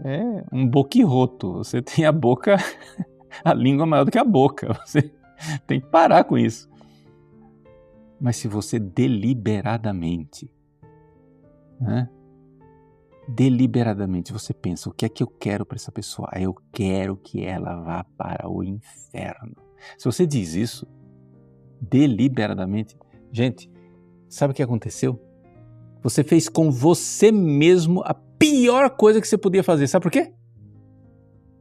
É 0.04 0.44
um 0.52 0.68
boquirroto. 0.68 1.54
Você 1.54 1.82
tem 1.82 2.06
a 2.06 2.12
boca, 2.12 2.58
a 3.46 3.54
língua 3.54 3.86
maior 3.86 4.04
do 4.04 4.12
que 4.12 4.18
a 4.18 4.24
boca. 4.24 4.74
Você 4.86 5.14
tem 5.68 5.80
que 5.80 5.88
parar 5.88 6.24
com 6.24 6.38
isso. 6.38 6.70
Mas 8.20 8.38
se 8.38 8.48
você 8.48 8.80
deliberadamente, 8.80 10.50
né? 11.80 12.10
Deliberadamente 13.28 14.32
você 14.32 14.54
pensa: 14.54 14.90
o 14.90 14.94
que 14.94 15.06
é 15.06 15.10
que 15.10 15.24
eu 15.24 15.28
quero 15.28 15.66
para 15.66 15.76
essa 15.76 15.92
pessoa? 15.92 16.30
Eu 16.36 16.56
quero 16.72 17.18
que 17.18 17.44
ela 17.44 17.82
vá 17.82 18.04
para 18.18 18.50
o 18.50 18.64
inferno. 18.64 19.56
Se 19.98 20.06
você 20.06 20.26
diz 20.26 20.54
isso 20.54 20.88
deliberadamente, 21.82 22.96
gente, 23.32 23.70
sabe 24.30 24.52
o 24.52 24.56
que 24.56 24.64
aconteceu? 24.64 25.20
Você 26.02 26.24
fez 26.24 26.48
com 26.48 26.72
você 26.72 27.32
mesmo 27.32 28.02
a 28.04 28.14
pior 28.14 28.92
coisa 28.92 29.20
que 29.20 29.28
você 29.28 29.38
podia 29.38 29.64
fazer. 29.64 29.88
Sabe 29.88 30.04
por 30.04 30.12
quê? 30.12 30.34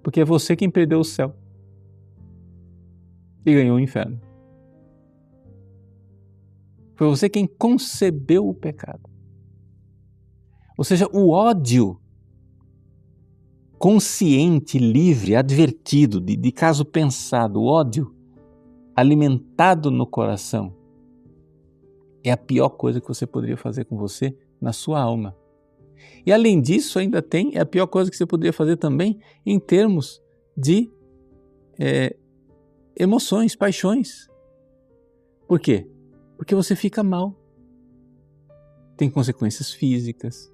Porque 0.03 0.21
é 0.21 0.25
você 0.25 0.55
quem 0.55 0.71
perdeu 0.71 1.01
o 1.01 1.05
céu 1.05 1.35
e 3.45 3.55
ganhou 3.55 3.77
o 3.77 3.81
inferno. 3.81 4.21
Foi 6.95 7.09
você 7.09 7.29
quem 7.29 7.47
concebeu 7.47 8.47
o 8.47 8.55
pecado. 8.55 9.14
Ou 10.77 10.85
seja, 10.85 11.09
o 11.13 11.31
ódio 11.31 12.01
consciente, 13.79 14.79
livre, 14.79 15.37
advertido, 15.37 16.21
de, 16.21 16.37
de 16.37 16.53
caso 16.53 16.85
pensado, 16.85 17.61
o 17.61 17.67
ódio 17.67 18.15
alimentado 18.97 19.91
no 19.91 20.07
coração 20.07 20.75
é 22.23 22.31
a 22.31 22.37
pior 22.37 22.71
coisa 22.71 23.01
que 23.01 23.09
você 23.09 23.27
poderia 23.27 23.57
fazer 23.57 23.85
com 23.85 23.97
você 23.97 24.37
na 24.61 24.73
sua 24.73 25.01
alma. 25.01 25.37
E 26.25 26.33
além 26.33 26.61
disso, 26.61 26.99
ainda 26.99 27.21
tem, 27.21 27.53
é 27.55 27.61
a 27.61 27.67
pior 27.67 27.87
coisa 27.87 28.11
que 28.11 28.17
você 28.17 28.25
poderia 28.25 28.53
fazer 28.53 28.79
também 28.79 29.21
em 29.45 29.61
termos 29.61 30.23
de 30.57 30.91
é, 31.79 32.17
emoções, 32.99 33.55
paixões. 33.55 34.29
Por 35.47 35.61
quê? 35.61 35.87
Porque 36.37 36.55
você 36.55 36.75
fica 36.75 37.03
mal. 37.03 37.37
Tem 38.97 39.11
consequências 39.11 39.71
físicas. 39.71 40.54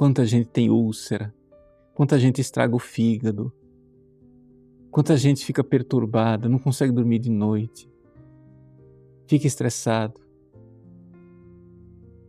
Quanta 0.00 0.24
gente 0.24 0.48
tem 0.48 0.70
úlcera, 0.70 1.30
quanta 1.92 2.18
gente 2.18 2.40
estraga 2.40 2.74
o 2.74 2.78
fígado, 2.78 3.52
quanta 4.90 5.14
gente 5.14 5.44
fica 5.44 5.62
perturbada, 5.62 6.48
não 6.48 6.58
consegue 6.58 6.90
dormir 6.90 7.18
de 7.18 7.28
noite, 7.28 7.86
fica 9.26 9.46
estressado, 9.46 10.18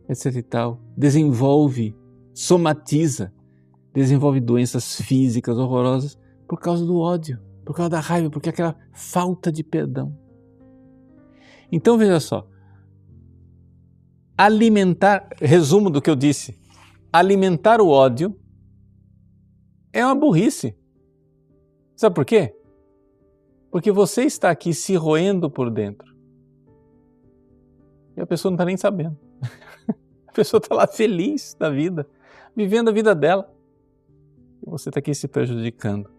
etc 0.06 0.36
e 0.36 0.42
tal. 0.42 0.82
Desenvolve, 0.94 1.96
somatiza, 2.34 3.32
desenvolve 3.94 4.38
doenças 4.38 5.00
físicas 5.00 5.56
horrorosas 5.56 6.18
por 6.46 6.60
causa 6.60 6.84
do 6.84 6.98
ódio, 6.98 7.40
por 7.64 7.74
causa 7.74 7.88
da 7.88 8.00
raiva, 8.00 8.28
porque 8.28 8.50
é 8.50 8.52
aquela 8.52 8.76
falta 8.92 9.50
de 9.50 9.64
perdão. 9.64 10.14
Então 11.72 11.96
veja 11.96 12.20
só, 12.20 12.46
alimentar, 14.36 15.26
resumo 15.40 15.88
do 15.88 16.02
que 16.02 16.10
eu 16.10 16.16
disse, 16.16 16.60
alimentar 17.12 17.80
o 17.80 17.88
ódio 17.88 18.34
é 19.92 20.04
uma 20.04 20.14
burrice. 20.14 20.76
Sabe 21.94 22.14
por 22.14 22.24
quê? 22.24 22.56
Porque 23.70 23.92
você 23.92 24.22
está 24.22 24.50
aqui 24.50 24.72
se 24.72 24.96
roendo 24.96 25.50
por 25.50 25.70
dentro. 25.70 26.16
E 28.16 28.20
a 28.20 28.26
pessoa 28.26 28.50
não 28.50 28.56
está 28.56 28.64
nem 28.64 28.76
sabendo. 28.76 29.18
A 30.26 30.32
pessoa 30.32 30.58
está 30.58 30.74
lá 30.74 30.86
feliz 30.86 31.54
da 31.58 31.68
vida, 31.68 32.08
vivendo 32.56 32.88
a 32.88 32.92
vida 32.92 33.14
dela. 33.14 33.54
E 34.66 34.70
você 34.70 34.88
está 34.88 34.98
aqui 34.98 35.14
se 35.14 35.28
prejudicando. 35.28 36.10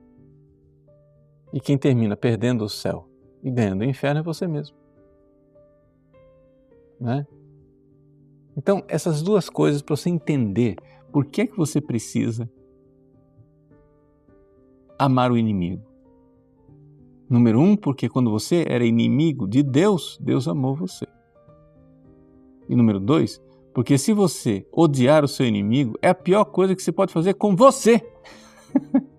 E 1.52 1.60
quem 1.60 1.80
termina 1.80 2.16
perdendo 2.16 2.64
o 2.64 2.70
céu 2.70 3.08
e 3.42 3.50
ganhando 3.50 3.82
o 3.82 3.86
inferno 3.86 4.20
é 4.20 4.24
você 4.24 4.46
mesmo. 4.46 4.78
Né? 7.00 7.26
Então, 8.56 8.84
essas 8.88 9.22
duas 9.22 9.50
coisas 9.50 9.82
para 9.82 9.96
você 9.96 10.10
entender 10.10 10.76
por 11.12 11.26
que 11.26 11.42
é 11.42 11.48
que 11.48 11.58
você 11.58 11.82
precisa 11.82 12.50
amar 14.98 15.32
o 15.32 15.38
inimigo. 15.38 15.84
Número 17.30 17.60
um, 17.60 17.76
porque 17.76 18.08
quando 18.08 18.30
você 18.30 18.66
era 18.68 18.86
inimigo 18.86 19.48
de 19.48 19.64
Deus, 19.64 20.18
Deus 20.22 20.48
amou 20.48 20.76
você. 20.76 21.08
E 22.70 22.76
número 22.76 23.00
dois, 23.00 23.42
porque 23.74 23.98
se 23.98 24.14
você 24.14 24.68
odiar 24.72 25.24
o 25.24 25.28
seu 25.28 25.46
inimigo, 25.46 25.98
é 26.02 26.10
a 26.10 26.16
pior 26.16 26.46
coisa 26.46 26.76
que 26.76 26.84
você 26.84 26.92
pode 26.92 27.12
fazer 27.12 27.34
com 27.34 27.56
você. 27.56 28.02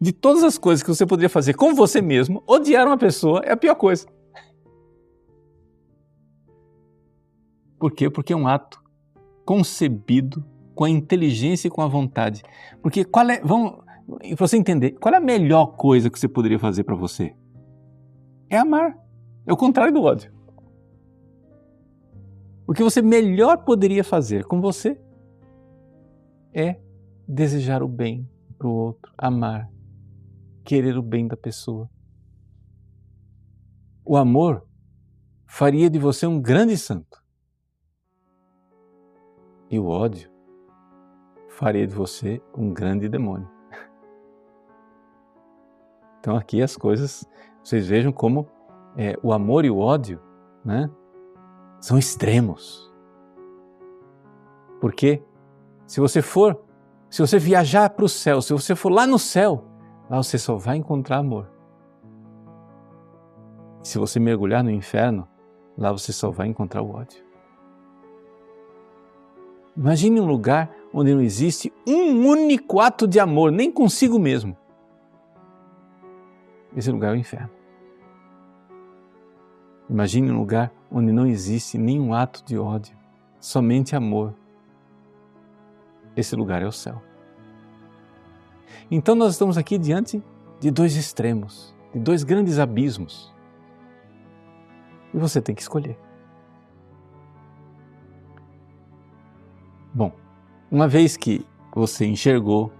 de 0.00 0.12
todas 0.12 0.42
as 0.42 0.58
coisas 0.58 0.82
que 0.82 0.88
você 0.88 1.04
poderia 1.06 1.28
fazer 1.28 1.54
com 1.54 1.74
você 1.74 2.00
mesmo, 2.00 2.42
odiar 2.46 2.86
uma 2.86 2.98
pessoa 2.98 3.40
é 3.44 3.52
a 3.52 3.56
pior 3.56 3.74
coisa. 3.74 4.06
Por 7.84 7.92
quê? 7.92 8.08
Porque 8.08 8.32
é 8.32 8.36
um 8.36 8.48
ato 8.48 8.82
concebido 9.44 10.42
com 10.74 10.84
a 10.84 10.88
inteligência 10.88 11.68
e 11.68 11.70
com 11.70 11.82
a 11.82 11.86
vontade. 11.86 12.42
Porque 12.80 13.04
qual 13.04 13.28
é, 13.28 13.42
vamos, 13.42 13.84
para 14.06 14.48
você 14.48 14.56
entender, 14.56 14.92
qual 14.92 15.12
é 15.14 15.18
a 15.18 15.20
melhor 15.20 15.76
coisa 15.76 16.08
que 16.08 16.18
você 16.18 16.26
poderia 16.26 16.58
fazer 16.58 16.82
para 16.84 16.94
você? 16.94 17.36
É 18.48 18.56
amar. 18.56 18.96
É 19.46 19.52
o 19.52 19.56
contrário 19.58 19.92
do 19.92 20.02
ódio. 20.02 20.32
O 22.66 22.72
que 22.72 22.82
você 22.82 23.02
melhor 23.02 23.66
poderia 23.66 24.02
fazer 24.02 24.46
com 24.46 24.62
você 24.62 24.98
é 26.54 26.80
desejar 27.28 27.82
o 27.82 27.86
bem 27.86 28.26
para 28.56 28.66
o 28.66 28.72
outro, 28.72 29.12
amar, 29.18 29.70
querer 30.64 30.96
o 30.96 31.02
bem 31.02 31.28
da 31.28 31.36
pessoa. 31.36 31.90
O 34.02 34.16
amor 34.16 34.66
faria 35.44 35.90
de 35.90 35.98
você 35.98 36.26
um 36.26 36.40
grande 36.40 36.78
santo 36.78 37.22
e 39.70 39.78
o 39.78 39.86
ódio 39.86 40.30
faria 41.48 41.86
de 41.86 41.94
você 41.94 42.42
um 42.56 42.72
grande 42.72 43.08
demônio. 43.08 43.48
Então 46.20 46.36
aqui 46.36 46.62
as 46.62 46.76
coisas, 46.76 47.28
vocês 47.62 47.86
vejam 47.86 48.10
como 48.10 48.48
é, 48.96 49.14
o 49.22 49.32
amor 49.32 49.64
e 49.64 49.70
o 49.70 49.78
ódio, 49.78 50.20
né, 50.64 50.90
são 51.80 51.98
extremos. 51.98 52.92
Porque 54.80 55.22
se 55.86 56.00
você 56.00 56.22
for, 56.22 56.62
se 57.10 57.20
você 57.20 57.38
viajar 57.38 57.90
para 57.90 58.04
o 58.04 58.08
céu, 58.08 58.40
se 58.40 58.52
você 58.52 58.74
for 58.74 58.90
lá 58.90 59.06
no 59.06 59.18
céu, 59.18 59.64
lá 60.08 60.16
você 60.16 60.38
só 60.38 60.56
vai 60.56 60.76
encontrar 60.76 61.18
amor. 61.18 61.50
Se 63.82 63.98
você 63.98 64.18
mergulhar 64.18 64.64
no 64.64 64.70
inferno, 64.70 65.28
lá 65.76 65.92
você 65.92 66.12
só 66.12 66.30
vai 66.30 66.48
encontrar 66.48 66.82
o 66.82 66.90
ódio. 66.90 67.22
Imagine 69.76 70.20
um 70.20 70.26
lugar 70.26 70.70
onde 70.92 71.12
não 71.12 71.20
existe 71.20 71.72
um 71.86 72.26
único 72.26 72.80
ato 72.80 73.08
de 73.08 73.18
amor, 73.18 73.50
nem 73.50 73.72
consigo 73.72 74.18
mesmo. 74.18 74.56
Esse 76.76 76.90
lugar 76.90 77.10
é 77.10 77.16
o 77.16 77.20
inferno. 77.20 77.50
Imagine 79.90 80.30
um 80.30 80.38
lugar 80.38 80.72
onde 80.90 81.12
não 81.12 81.26
existe 81.26 81.76
nenhum 81.76 82.14
ato 82.14 82.44
de 82.44 82.56
ódio, 82.56 82.96
somente 83.40 83.96
amor. 83.96 84.34
Esse 86.16 86.36
lugar 86.36 86.62
é 86.62 86.66
o 86.66 86.72
céu. 86.72 87.02
Então 88.90 89.14
nós 89.14 89.32
estamos 89.32 89.58
aqui 89.58 89.76
diante 89.76 90.22
de 90.60 90.70
dois 90.70 90.96
extremos, 90.96 91.74
de 91.92 91.98
dois 91.98 92.22
grandes 92.22 92.58
abismos. 92.58 93.34
E 95.12 95.18
você 95.18 95.40
tem 95.40 95.54
que 95.54 95.62
escolher. 95.62 95.98
Bom, 99.94 100.10
uma 100.72 100.88
vez 100.88 101.16
que 101.16 101.46
você 101.72 102.04
enxergou 102.04 102.72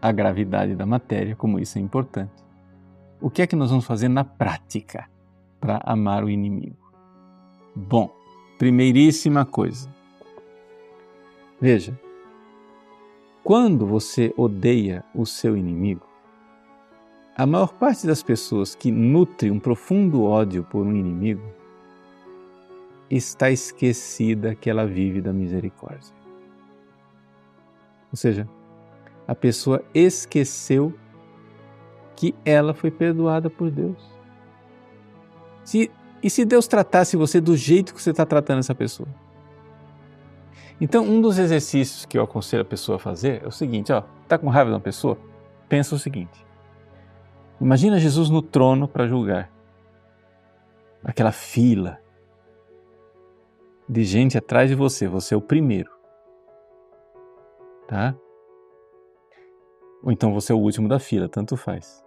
a 0.00 0.10
gravidade 0.10 0.74
da 0.74 0.84
matéria, 0.84 1.36
como 1.36 1.60
isso 1.60 1.78
é 1.78 1.80
importante, 1.80 2.32
o 3.20 3.30
que 3.30 3.42
é 3.42 3.46
que 3.46 3.54
nós 3.54 3.70
vamos 3.70 3.84
fazer 3.84 4.08
na 4.08 4.24
prática 4.24 5.08
para 5.60 5.80
amar 5.84 6.24
o 6.24 6.28
inimigo? 6.28 6.76
Bom, 7.76 8.10
primeiríssima 8.58 9.44
coisa. 9.44 9.88
Veja, 11.60 11.96
quando 13.44 13.86
você 13.86 14.34
odeia 14.36 15.04
o 15.14 15.24
seu 15.24 15.56
inimigo, 15.56 16.04
a 17.36 17.46
maior 17.46 17.72
parte 17.74 18.04
das 18.04 18.20
pessoas 18.20 18.74
que 18.74 18.90
nutre 18.90 19.48
um 19.48 19.60
profundo 19.60 20.24
ódio 20.24 20.64
por 20.64 20.84
um 20.84 20.92
inimigo 20.92 21.44
está 23.08 23.48
esquecida 23.48 24.56
que 24.56 24.68
ela 24.68 24.84
vive 24.84 25.20
da 25.20 25.32
misericórdia. 25.32 26.21
Ou 28.12 28.16
seja, 28.16 28.46
a 29.26 29.34
pessoa 29.34 29.82
esqueceu 29.94 30.92
que 32.14 32.34
ela 32.44 32.74
foi 32.74 32.90
perdoada 32.90 33.48
por 33.48 33.70
Deus. 33.70 33.96
Se, 35.64 35.90
e 36.22 36.28
se 36.28 36.44
Deus 36.44 36.66
tratasse 36.66 37.16
você 37.16 37.40
do 37.40 37.56
jeito 37.56 37.94
que 37.94 38.02
você 38.02 38.10
está 38.10 38.26
tratando 38.26 38.58
essa 38.58 38.74
pessoa? 38.74 39.08
Então, 40.80 41.04
um 41.04 41.20
dos 41.20 41.38
exercícios 41.38 42.04
que 42.04 42.18
eu 42.18 42.24
aconselho 42.24 42.62
a 42.62 42.66
pessoa 42.66 42.96
a 42.96 42.98
fazer 42.98 43.42
é 43.44 43.46
o 43.46 43.52
seguinte: 43.52 43.92
ó, 43.92 44.02
tá 44.26 44.36
com 44.36 44.48
raiva 44.48 44.70
de 44.70 44.74
uma 44.74 44.80
pessoa? 44.80 45.16
Pensa 45.68 45.94
o 45.94 45.98
seguinte: 45.98 46.44
imagina 47.60 48.00
Jesus 48.00 48.28
no 48.28 48.42
trono 48.42 48.88
para 48.88 49.06
julgar, 49.06 49.48
aquela 51.04 51.30
fila 51.30 52.00
de 53.88 54.02
gente 54.02 54.36
atrás 54.36 54.68
de 54.68 54.74
você, 54.74 55.06
você 55.06 55.34
é 55.34 55.36
o 55.36 55.40
primeiro, 55.40 55.91
tá? 57.92 58.16
Ou 60.02 60.10
então 60.10 60.32
você 60.32 60.50
é 60.50 60.54
o 60.54 60.58
último 60.58 60.88
da 60.88 60.98
fila, 60.98 61.28
tanto 61.28 61.58
faz. 61.58 62.02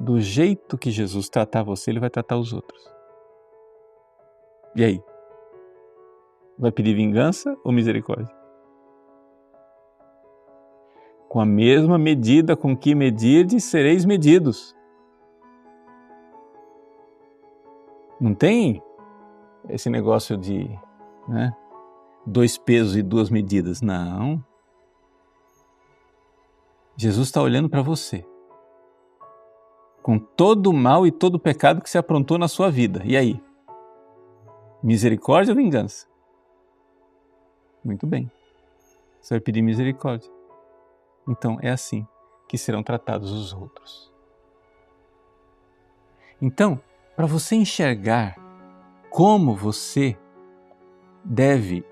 Do 0.00 0.18
jeito 0.18 0.78
que 0.78 0.90
Jesus 0.90 1.28
tratar 1.28 1.62
você, 1.62 1.90
ele 1.90 2.00
vai 2.00 2.08
tratar 2.08 2.38
os 2.38 2.54
outros. 2.54 2.90
E 4.74 4.82
aí? 4.82 5.02
Vai 6.58 6.72
pedir 6.72 6.94
vingança 6.94 7.54
ou 7.62 7.72
misericórdia? 7.72 8.34
Com 11.28 11.40
a 11.40 11.46
mesma 11.46 11.98
medida 11.98 12.56
com 12.56 12.74
que 12.74 12.94
medirdes, 12.94 13.64
sereis 13.64 14.06
medidos. 14.06 14.74
Não 18.18 18.34
tem 18.34 18.82
esse 19.68 19.90
negócio 19.90 20.38
de 20.38 20.70
né, 21.28 21.54
dois 22.26 22.56
pesos 22.56 22.96
e 22.96 23.02
duas 23.02 23.28
medidas. 23.28 23.82
Não. 23.82 24.42
Jesus 26.96 27.28
está 27.28 27.42
olhando 27.42 27.68
para 27.68 27.82
você. 27.82 28.24
Com 30.02 30.18
todo 30.18 30.70
o 30.70 30.72
mal 30.72 31.06
e 31.06 31.12
todo 31.12 31.34
o 31.34 31.40
pecado 31.40 31.82
que 31.82 31.90
se 31.90 31.98
aprontou 31.98 32.38
na 32.38 32.48
sua 32.48 32.70
vida. 32.70 33.02
E 33.04 33.16
aí? 33.16 33.42
Misericórdia 34.82 35.52
ou 35.52 35.56
vingança? 35.56 36.06
Muito 37.84 38.06
bem. 38.06 38.30
Você 39.20 39.34
vai 39.34 39.40
pedir 39.40 39.60
misericórdia. 39.60 40.30
Então 41.28 41.58
é 41.60 41.70
assim 41.70 42.06
que 42.48 42.56
serão 42.56 42.82
tratados 42.82 43.30
os 43.30 43.52
outros. 43.52 44.12
Então, 46.40 46.80
para 47.14 47.26
você 47.26 47.56
enxergar 47.56 48.36
como 49.10 49.54
você 49.54 50.16
deve, 51.24 51.84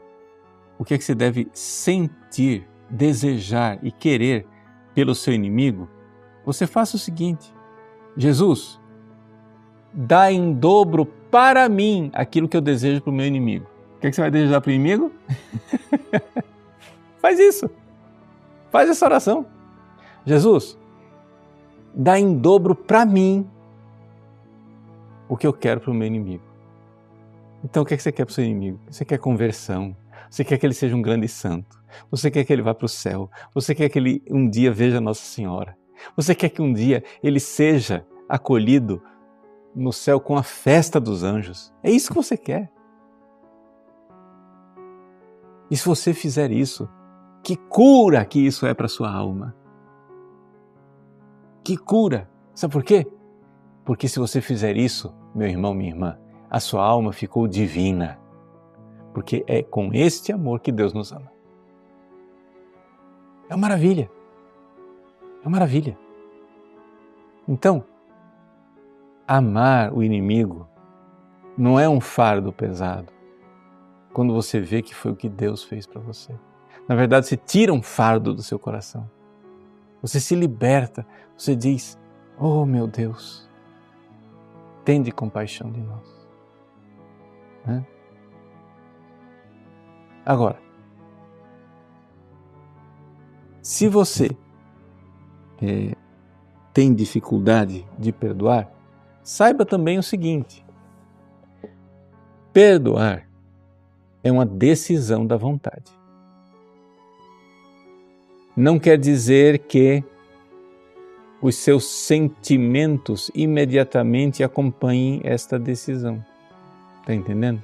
o 0.78 0.84
que 0.84 0.94
é 0.94 0.98
que 0.98 1.04
você 1.04 1.14
deve 1.14 1.48
sentir, 1.52 2.68
desejar 2.88 3.84
e 3.84 3.90
querer 3.90 4.46
pelo 4.94 5.14
seu 5.14 5.34
inimigo, 5.34 5.88
você 6.44 6.66
faça 6.66 6.96
o 6.96 6.98
seguinte: 6.98 7.52
Jesus, 8.16 8.80
dá 9.92 10.30
em 10.30 10.52
dobro 10.52 11.06
para 11.30 11.68
mim 11.68 12.10
aquilo 12.14 12.48
que 12.48 12.56
eu 12.56 12.60
desejo 12.60 13.00
para 13.00 13.10
o 13.10 13.14
meu 13.14 13.26
inimigo. 13.26 13.66
O 13.96 14.00
que, 14.00 14.06
é 14.06 14.10
que 14.10 14.16
você 14.16 14.22
vai 14.22 14.30
desejar 14.30 14.60
para 14.60 14.70
o 14.70 14.72
inimigo? 14.72 15.12
Faz 17.20 17.38
isso. 17.38 17.70
Faz 18.70 18.90
essa 18.90 19.06
oração. 19.06 19.46
Jesus, 20.26 20.78
dá 21.94 22.18
em 22.18 22.36
dobro 22.36 22.74
para 22.74 23.04
mim 23.04 23.48
o 25.28 25.36
que 25.36 25.46
eu 25.46 25.52
quero 25.52 25.80
para 25.80 25.90
o 25.90 25.94
meu 25.94 26.06
inimigo. 26.06 26.42
Então, 27.64 27.82
o 27.82 27.86
que, 27.86 27.94
é 27.94 27.96
que 27.96 28.02
você 28.02 28.12
quer 28.12 28.24
para 28.24 28.30
o 28.30 28.34
seu 28.34 28.44
inimigo? 28.44 28.78
Você 28.90 29.04
quer 29.04 29.18
conversão. 29.18 29.96
Você 30.34 30.42
quer 30.42 30.58
que 30.58 30.66
ele 30.66 30.74
seja 30.74 30.96
um 30.96 31.00
grande 31.00 31.28
santo. 31.28 31.80
Você 32.10 32.28
quer 32.28 32.44
que 32.44 32.52
ele 32.52 32.60
vá 32.60 32.74
para 32.74 32.86
o 32.86 32.88
céu. 32.88 33.30
Você 33.54 33.72
quer 33.72 33.88
que 33.88 33.96
ele 33.96 34.20
um 34.28 34.50
dia 34.50 34.72
veja 34.72 35.00
Nossa 35.00 35.22
Senhora. 35.22 35.78
Você 36.16 36.34
quer 36.34 36.48
que 36.48 36.60
um 36.60 36.72
dia 36.72 37.04
ele 37.22 37.38
seja 37.38 38.04
acolhido 38.28 39.00
no 39.76 39.92
céu 39.92 40.18
com 40.18 40.36
a 40.36 40.42
festa 40.42 40.98
dos 40.98 41.22
anjos. 41.22 41.72
É 41.84 41.88
isso 41.88 42.08
que 42.08 42.16
você 42.16 42.36
quer. 42.36 42.68
E 45.70 45.76
se 45.76 45.86
você 45.86 46.12
fizer 46.12 46.50
isso, 46.50 46.88
que 47.40 47.54
cura 47.54 48.24
que 48.24 48.44
isso 48.44 48.66
é 48.66 48.74
para 48.74 48.88
sua 48.88 49.12
alma. 49.14 49.54
Que 51.62 51.76
cura. 51.76 52.28
Sabe 52.56 52.72
por 52.72 52.82
quê? 52.82 53.06
Porque 53.84 54.08
se 54.08 54.18
você 54.18 54.40
fizer 54.40 54.76
isso, 54.76 55.14
meu 55.32 55.46
irmão, 55.46 55.72
minha 55.72 55.90
irmã, 55.90 56.18
a 56.50 56.58
sua 56.58 56.84
alma 56.84 57.12
ficou 57.12 57.46
divina. 57.46 58.18
Porque 59.14 59.44
é 59.46 59.62
com 59.62 59.94
este 59.94 60.32
amor 60.32 60.60
que 60.60 60.72
Deus 60.72 60.92
nos 60.92 61.12
ama. 61.12 61.32
É 63.48 63.54
uma 63.54 63.62
maravilha. 63.62 64.10
É 65.42 65.46
uma 65.46 65.52
maravilha. 65.52 65.96
Então, 67.46 67.84
amar 69.26 69.94
o 69.94 70.02
inimigo 70.02 70.68
não 71.56 71.78
é 71.78 71.88
um 71.88 72.00
fardo 72.00 72.52
pesado 72.52 73.12
quando 74.12 74.34
você 74.34 74.60
vê 74.60 74.82
que 74.82 74.94
foi 74.94 75.12
o 75.12 75.16
que 75.16 75.28
Deus 75.28 75.62
fez 75.62 75.86
para 75.86 76.00
você. 76.00 76.34
Na 76.88 76.94
verdade, 76.94 77.26
você 77.26 77.36
tira 77.36 77.72
um 77.72 77.82
fardo 77.82 78.34
do 78.34 78.42
seu 78.42 78.58
coração. 78.58 79.08
Você 80.02 80.20
se 80.20 80.34
liberta. 80.34 81.06
Você 81.36 81.54
diz: 81.54 81.98
Oh 82.38 82.66
meu 82.66 82.86
Deus, 82.86 83.48
tende 84.84 85.10
compaixão 85.12 85.70
de 85.70 85.80
nós. 85.80 86.28
Né? 87.64 87.86
Agora, 90.24 90.58
se 93.62 93.88
você 93.88 94.30
é, 95.62 95.94
tem 96.72 96.94
dificuldade 96.94 97.86
de 97.98 98.12
perdoar, 98.12 98.70
saiba 99.22 99.64
também 99.64 99.98
o 99.98 100.02
seguinte: 100.02 100.64
perdoar 102.52 103.28
é 104.22 104.32
uma 104.32 104.46
decisão 104.46 105.26
da 105.26 105.36
vontade. 105.36 105.92
Não 108.56 108.78
quer 108.78 108.96
dizer 108.96 109.58
que 109.60 110.02
os 111.42 111.56
seus 111.56 111.84
sentimentos 111.84 113.30
imediatamente 113.34 114.42
acompanhem 114.42 115.20
esta 115.24 115.58
decisão. 115.58 116.24
Está 117.00 117.12
entendendo? 117.12 117.62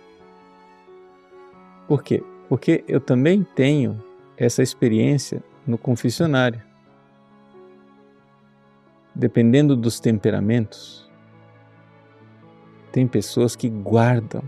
Por 1.89 2.03
quê? 2.03 2.23
Porque 2.51 2.83
eu 2.89 3.01
também 3.01 3.45
tenho 3.45 4.03
essa 4.37 4.61
experiência 4.61 5.41
no 5.65 5.79
confessionário. 5.79 6.61
Dependendo 9.15 9.77
dos 9.77 10.01
temperamentos, 10.01 11.09
tem 12.91 13.07
pessoas 13.07 13.55
que 13.55 13.71
guardam 13.71 14.43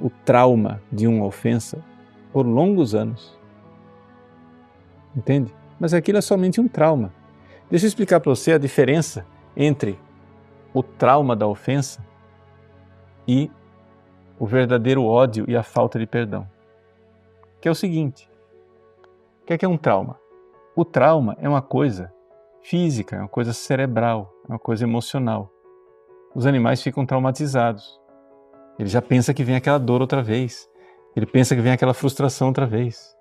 o 0.00 0.08
trauma 0.08 0.80
de 0.90 1.06
uma 1.06 1.26
ofensa 1.26 1.84
por 2.32 2.46
longos 2.46 2.94
anos. 2.94 3.38
Entende? 5.14 5.54
Mas 5.78 5.92
aquilo 5.92 6.16
é 6.16 6.22
somente 6.22 6.58
um 6.58 6.66
trauma. 6.66 7.12
Deixa 7.68 7.84
eu 7.84 7.88
explicar 7.88 8.18
para 8.18 8.34
você 8.34 8.52
a 8.52 8.58
diferença 8.58 9.26
entre 9.54 10.00
o 10.72 10.82
trauma 10.82 11.36
da 11.36 11.46
ofensa 11.46 12.02
e 13.28 13.50
o 14.38 14.46
verdadeiro 14.46 15.04
ódio 15.04 15.44
e 15.46 15.54
a 15.54 15.62
falta 15.62 15.98
de 15.98 16.06
perdão. 16.06 16.53
Que 17.64 17.68
é 17.68 17.70
o 17.70 17.74
seguinte: 17.74 18.30
o 19.40 19.46
que 19.46 19.54
é, 19.54 19.56
que 19.56 19.64
é 19.64 19.68
um 19.68 19.78
trauma? 19.78 20.20
O 20.76 20.84
trauma 20.84 21.34
é 21.40 21.48
uma 21.48 21.62
coisa 21.62 22.12
física, 22.60 23.16
é 23.16 23.20
uma 23.20 23.28
coisa 23.28 23.54
cerebral. 23.54 24.30
é 24.46 24.52
uma 24.52 24.58
coisa 24.58 24.84
emocional. 24.84 25.50
Os 26.34 26.44
animais 26.44 26.82
ficam 26.82 27.06
traumatizados. 27.06 27.98
Ele 28.78 28.90
já 28.90 29.00
pensa 29.00 29.32
que 29.32 29.42
vem 29.42 29.56
aquela 29.56 29.78
dor 29.78 30.02
outra 30.02 30.22
vez. 30.22 30.68
Ele 31.16 31.24
pensa 31.24 31.56
que 31.56 31.62
vem 31.62 31.72
aquela 31.72 31.94
frustração 31.94 32.48
outra 32.48 32.66
vez. 32.66 33.16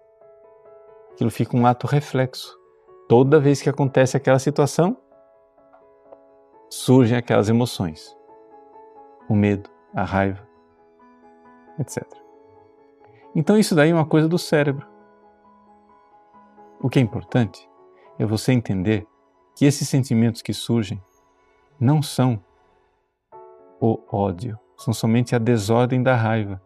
Aquilo 1.13 1.31
fica 1.31 1.55
um 1.55 1.65
ato 1.65 1.87
reflexo. 1.87 2.53
Toda 3.07 3.39
vez 3.39 3.61
que 3.61 3.69
acontece 3.69 4.17
aquela 4.17 4.39
situação, 4.39 4.97
surgem 6.69 7.17
aquelas 7.17 7.47
emoções. 7.47 8.13
O 9.29 9.35
medo, 9.35 9.69
a 9.95 10.03
raiva, 10.03 10.45
etc. 11.79 12.22
Então 13.35 13.57
isso 13.57 13.73
daí 13.73 13.89
é 13.89 13.93
uma 13.93 14.05
coisa 14.05 14.27
do 14.27 14.37
cérebro. 14.37 14.87
O 16.79 16.89
que 16.89 16.99
é 16.99 17.01
importante 17.01 17.67
é 18.19 18.25
você 18.25 18.51
entender 18.51 19.07
que 19.55 19.65
esses 19.65 19.87
sentimentos 19.87 20.41
que 20.41 20.53
surgem 20.53 21.01
não 21.79 22.01
são 22.01 22.43
o 23.79 23.99
ódio, 24.11 24.59
são 24.77 24.93
somente 24.93 25.35
a 25.35 25.39
desordem 25.39 26.01
da 26.01 26.15
raiva, 26.15 26.61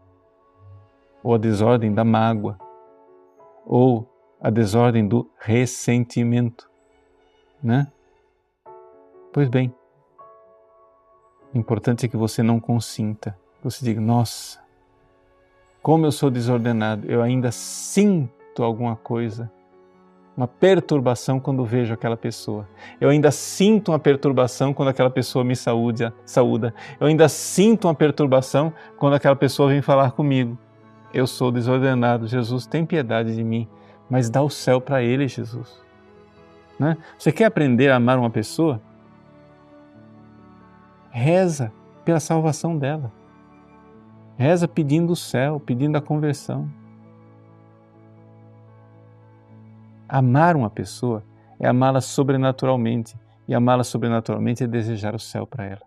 ou 1.23 1.34
a 1.34 1.38
desordem 1.38 1.93
da 1.93 2.03
mágoa, 2.03 2.58
ou 3.65 4.08
a 4.39 4.49
desordem 4.49 5.08
do 5.08 5.30
ressentimento, 5.39 6.69
né? 7.62 7.91
Pois 9.34 9.49
bem, 9.49 9.73
o 11.53 11.58
importante 11.58 12.06
é 12.06 12.10
que 12.10 12.17
você 12.17 12.43
não 12.43 12.60
consinta, 12.60 13.38
você 13.63 13.84
diga: 13.84 13.99
"Nossa, 13.99 14.63
como 15.88 16.06
eu 16.06 16.12
sou 16.12 16.30
desordenado, 16.30 17.10
eu 17.10 17.21
ainda 17.21 17.50
sinto 17.50 18.62
alguma 18.62 18.97
coisa 18.97 19.50
uma 20.36 20.45
perturbação 20.45 21.39
quando 21.39 21.63
vejo 21.63 21.93
aquela 21.93 22.17
pessoa. 22.17 22.67
Eu 23.00 23.08
ainda 23.08 23.32
sinto 23.32 23.93
uma 23.93 23.97
perturbação 23.97 24.73
quando 24.73 24.89
aquela 24.89 25.10
pessoa 25.10 25.45
me 25.45 25.56
saúda. 25.56 26.73
Eu 27.00 27.08
ainda 27.08 27.30
sinto 27.30 27.88
uma 27.88 27.95
perturbação 27.95 28.73
quando 28.97 29.13
aquela 29.13 29.36
pessoa 29.38 29.69
vem 29.69 29.82
falar 29.82 30.12
comigo. 30.12 30.58
Eu 31.13 31.26
sou 31.26 31.54
desordenado, 31.54 32.28
Jesus, 32.28 32.67
tem 32.67 32.86
piedade 32.86 33.34
de 33.34 33.41
mim, 33.41 33.65
mas 34.10 34.30
dá 34.30 34.43
o 34.43 34.50
céu 34.50 34.82
para 34.82 35.02
ele, 35.02 35.26
Jesus. 35.26 35.82
Né? 36.78 36.97
Você 37.17 37.32
quer 37.32 37.45
aprender 37.45 37.91
a 37.91 37.95
amar 37.95 38.19
uma 38.19 38.30
pessoa? 38.30 38.82
Reza 41.10 41.71
pela 42.04 42.19
salvação 42.19 42.78
dela. 42.78 43.15
Reza 44.38 44.67
pedindo 44.67 45.13
o 45.13 45.15
céu, 45.15 45.60
pedindo 45.60 45.97
a 45.97 46.02
conversão. 46.02 46.69
Amar 50.08 50.56
uma 50.56 50.69
pessoa 50.69 51.23
é 51.60 51.67
amá-la 51.67 52.02
sobrenaturalmente, 52.02 53.17
e 53.47 53.56
amá-la 53.56 53.84
sobrenaturalmente 53.84 54.63
é 54.63 54.67
desejar 54.67 55.15
o 55.15 55.19
céu 55.19 55.47
para 55.47 55.65
ela. 55.65 55.82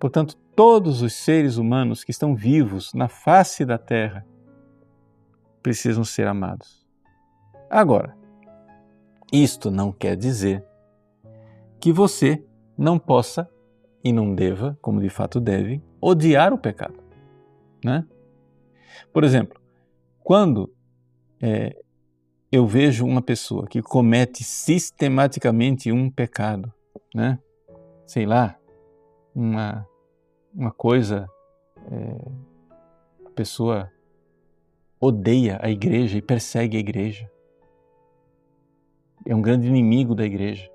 Portanto, 0.00 0.36
todos 0.56 1.00
os 1.00 1.12
seres 1.12 1.58
humanos 1.58 2.02
que 2.02 2.10
estão 2.10 2.34
vivos 2.34 2.92
na 2.92 3.06
face 3.06 3.64
da 3.64 3.78
terra 3.78 4.26
precisam 5.62 6.02
ser 6.02 6.26
amados. 6.26 6.84
Agora, 7.70 8.16
isto 9.32 9.70
não 9.70 9.92
quer 9.92 10.16
dizer 10.16 10.64
que 11.78 11.92
você 11.92 12.44
não 12.76 12.98
possa 12.98 13.48
e 14.02 14.12
não 14.12 14.34
deva, 14.34 14.76
como 14.82 15.00
de 15.00 15.08
fato 15.08 15.38
deve, 15.38 15.80
odiar 16.00 16.52
o 16.52 16.58
pecado. 16.58 17.01
Né? 17.84 18.06
Por 19.12 19.24
exemplo, 19.24 19.60
quando 20.22 20.72
é, 21.40 21.76
eu 22.50 22.66
vejo 22.66 23.04
uma 23.04 23.22
pessoa 23.22 23.66
que 23.66 23.82
comete 23.82 24.44
sistematicamente 24.44 25.90
um 25.90 26.10
pecado, 26.10 26.72
né? 27.14 27.38
Sei 28.06 28.26
lá, 28.26 28.56
uma, 29.34 29.86
uma 30.54 30.70
coisa, 30.70 31.28
é, 31.90 32.30
a 33.26 33.30
pessoa 33.30 33.90
odeia 35.00 35.58
a 35.60 35.70
igreja 35.70 36.18
e 36.18 36.22
persegue 36.22 36.76
a 36.76 36.80
igreja. 36.80 37.30
É 39.26 39.34
um 39.34 39.42
grande 39.42 39.66
inimigo 39.66 40.14
da 40.14 40.24
igreja. 40.24 40.70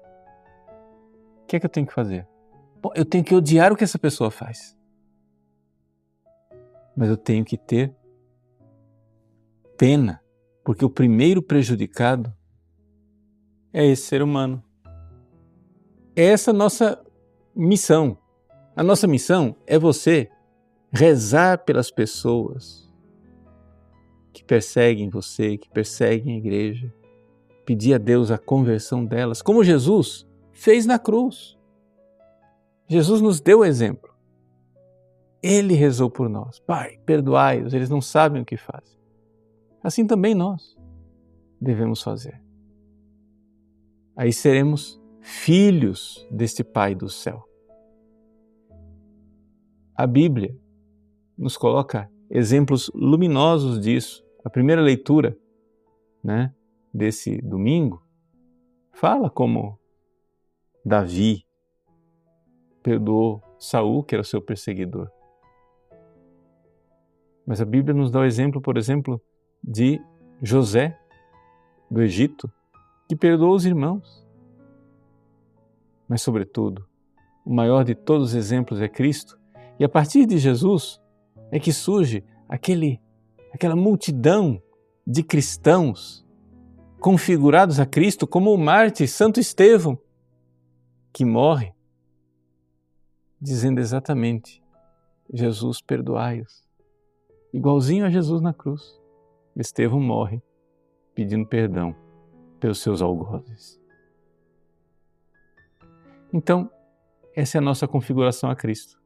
O 1.43 1.46
que 1.48 1.56
é 1.56 1.60
que 1.60 1.65
eu 1.65 1.70
tenho 1.70 1.88
que 1.88 1.93
fazer? 1.93 2.28
Bom, 2.82 2.89
eu 2.96 3.06
tenho 3.06 3.24
que 3.24 3.34
odiar 3.34 3.72
o 3.72 3.76
que 3.76 3.84
essa 3.84 3.98
pessoa 3.98 4.30
faz. 4.30 4.77
Mas 6.98 7.10
eu 7.10 7.16
tenho 7.16 7.46
que 7.46 7.56
ter 7.56 7.96
pena 9.78 10.20
porque 10.64 10.84
o 10.84 10.90
primeiro 10.90 11.44
prejudicado 11.44 12.34
é 13.72 13.86
esse 13.86 14.08
ser 14.08 14.24
humano. 14.24 14.64
É 16.16 16.24
essa 16.24 16.52
nossa 16.52 17.00
missão. 17.56 18.18
A 18.76 18.84
nossa 18.84 19.06
missão 19.06 19.56
é 19.68 19.78
você 19.78 20.30
rezar 20.92 21.60
pelas 21.60 21.92
pessoas 21.92 22.92
que 24.34 24.44
perseguem 24.44 25.10
você, 25.10 25.58
que 25.58 25.70
perseguem 25.70 26.36
a 26.36 26.38
igreja, 26.38 26.94
pedir 27.66 27.94
a 27.94 27.98
Deus 27.98 28.32
a 28.32 28.38
conversão 28.38 29.06
delas, 29.06 29.42
como 29.42 29.64
Jesus 29.64 30.28
fez 30.52 30.86
na 30.86 30.98
cruz. 30.98 31.58
Jesus 32.88 33.22
nos 33.22 33.40
deu 33.40 33.60
o 33.60 33.66
exemplo. 33.66 34.07
Ele 35.41 35.73
rezou 35.73 36.10
por 36.10 36.30
nós. 36.30 36.60
Pai, 36.60 37.00
perdoai-os, 37.06 37.73
eles 37.73 37.89
não 37.89 38.02
sabem 38.02 38.41
o 38.41 38.45
que 38.45 38.58
fazem 38.58 38.97
assim 39.88 40.06
também 40.06 40.36
nós 40.36 40.78
devemos 41.60 42.04
fazer. 42.04 42.41
Aí 44.15 44.34
seremos 44.34 45.02
filhos 45.21 46.28
deste 46.30 46.63
Pai 46.63 46.93
do 46.93 47.10
céu. 47.10 47.47
A 49.95 50.06
Bíblia 50.06 50.56
nos 51.38 51.56
coloca 51.56 52.12
exemplos 52.30 52.91
luminosos 52.93 53.80
disso. 53.80 54.26
A 54.43 54.50
primeira 54.50 54.82
leitura 54.82 55.38
né, 56.23 56.54
desse 56.93 57.41
domingo 57.41 58.04
fala 58.91 59.30
como 59.30 59.80
Davi 60.86 61.45
perdoou 62.84 63.41
Saul, 63.60 64.04
que 64.04 64.15
era 64.15 64.23
seu 64.23 64.41
perseguidor. 64.41 65.12
Mas 67.48 67.62
a 67.62 67.66
Bíblia 67.66 67.96
nos 67.96 68.12
dá 68.12 68.20
o 68.20 68.26
exemplo, 68.26 68.60
por 68.60 68.78
exemplo, 68.78 69.22
de 69.64 70.02
José 70.42 71.00
do 71.90 72.02
Egito, 72.02 72.52
que 73.08 73.16
perdoou 73.16 73.56
os 73.56 73.66
irmãos. 73.66 74.28
Mas, 76.10 76.22
sobretudo, 76.22 76.86
o 77.46 77.54
maior 77.54 77.86
de 77.86 77.96
todos 77.96 78.30
os 78.30 78.36
exemplos 78.36 78.82
é 78.82 78.90
Cristo, 78.90 79.40
e 79.80 79.86
a 79.86 79.90
partir 79.90 80.26
de 80.26 80.38
Jesus 80.38 81.02
é 81.50 81.58
que 81.58 81.72
surge 81.72 82.22
aquele, 82.50 83.00
aquela 83.54 83.78
multidão 83.78 84.62
de 85.06 85.24
cristãos 85.24 86.28
configurados 87.00 87.80
a 87.80 87.86
Cristo 87.86 88.28
como 88.28 88.54
o 88.54 88.58
mártir 88.58 89.08
Santo 89.08 89.40
Estevão, 89.40 89.98
que 91.14 91.24
morre 91.24 91.74
dizendo 93.40 93.80
exatamente: 93.80 94.62
Jesus, 95.34 95.80
perdoai-os. 95.82 96.67
Igualzinho 97.54 98.06
a 98.06 98.10
Jesus 98.10 98.42
na 98.42 98.54
cruz. 98.54 99.00
Estevão 99.56 100.00
morre 100.00 100.42
pedindo 101.16 101.48
perdão 101.48 101.96
pelos 102.60 102.80
seus 102.80 103.02
algozes. 103.02 103.80
Então, 106.32 106.70
essa 107.36 107.58
é 107.58 107.60
a 107.60 107.64
nossa 107.64 107.88
configuração 107.88 108.50
a 108.50 108.56
Cristo. 108.56 109.02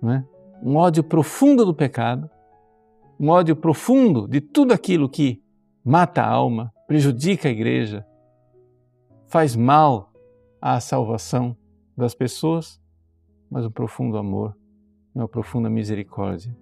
Não 0.00 0.12
é? 0.12 0.24
Um 0.62 0.76
ódio 0.76 1.02
profundo 1.02 1.64
do 1.64 1.74
pecado, 1.74 2.30
um 3.18 3.28
ódio 3.28 3.56
profundo 3.56 4.26
de 4.28 4.40
tudo 4.40 4.72
aquilo 4.72 5.08
que 5.08 5.42
mata 5.84 6.22
a 6.22 6.28
alma, 6.28 6.72
prejudica 6.86 7.48
a 7.48 7.50
igreja, 7.50 8.06
faz 9.26 9.54
mal 9.54 10.12
à 10.60 10.80
salvação 10.80 11.56
das 11.96 12.14
pessoas, 12.14 12.80
mas 13.50 13.64
um 13.64 13.70
profundo 13.70 14.16
amor, 14.16 14.56
uma 15.14 15.28
profunda 15.28 15.68
misericórdia, 15.68 16.56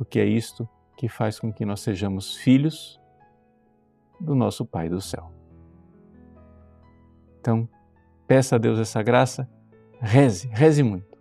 porque 0.00 0.18
é 0.18 0.24
isto 0.24 0.66
que 0.96 1.10
faz 1.10 1.38
com 1.38 1.52
que 1.52 1.62
nós 1.62 1.80
sejamos 1.80 2.34
filhos 2.34 2.98
do 4.18 4.34
nosso 4.34 4.64
Pai 4.64 4.88
do 4.88 4.98
céu. 4.98 5.30
Então, 7.38 7.68
peça 8.26 8.56
a 8.56 8.58
Deus 8.58 8.78
essa 8.78 9.02
graça, 9.02 9.46
reze, 10.00 10.48
reze 10.48 10.82
muito. 10.82 11.18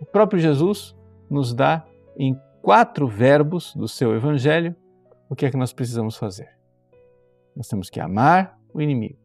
O 0.00 0.06
próprio 0.06 0.40
Jesus 0.40 0.96
nos 1.28 1.52
dá 1.52 1.86
em 2.16 2.34
quatro 2.62 3.06
verbos 3.06 3.76
do 3.76 3.86
seu 3.86 4.16
Evangelho 4.16 4.74
o 5.28 5.36
que 5.36 5.44
é 5.44 5.50
que 5.50 5.56
nós 5.58 5.74
precisamos 5.74 6.16
fazer. 6.16 6.56
Nós 7.54 7.68
temos 7.68 7.90
que 7.90 8.00
amar 8.00 8.58
o 8.72 8.80
inimigo. 8.80 9.18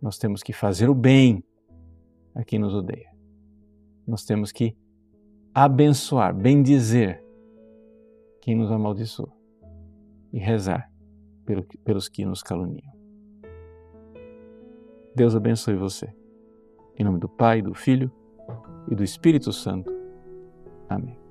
Nós 0.00 0.18
temos 0.18 0.42
que 0.42 0.52
fazer 0.52 0.90
o 0.90 0.94
bem 0.94 1.44
a 2.34 2.42
quem 2.42 2.58
nos 2.58 2.74
odeia. 2.74 3.12
Nós 4.04 4.24
temos 4.24 4.50
que 4.50 4.76
abençoar, 5.54 6.34
bendizer 6.34 7.22
quem 8.42 8.56
nos 8.56 8.70
amaldiçoa 8.70 9.32
e 10.32 10.38
rezar 10.38 10.90
pelos 11.84 12.08
que 12.08 12.24
nos 12.24 12.42
caluniam. 12.42 12.92
Deus 15.14 15.34
abençoe 15.34 15.76
você. 15.76 16.12
Em 16.98 17.04
nome 17.04 17.18
do 17.18 17.28
Pai, 17.28 17.62
do 17.62 17.72
Filho 17.72 18.10
e 18.90 18.94
do 18.94 19.04
Espírito 19.04 19.52
Santo. 19.52 19.90
Amém. 20.88 21.21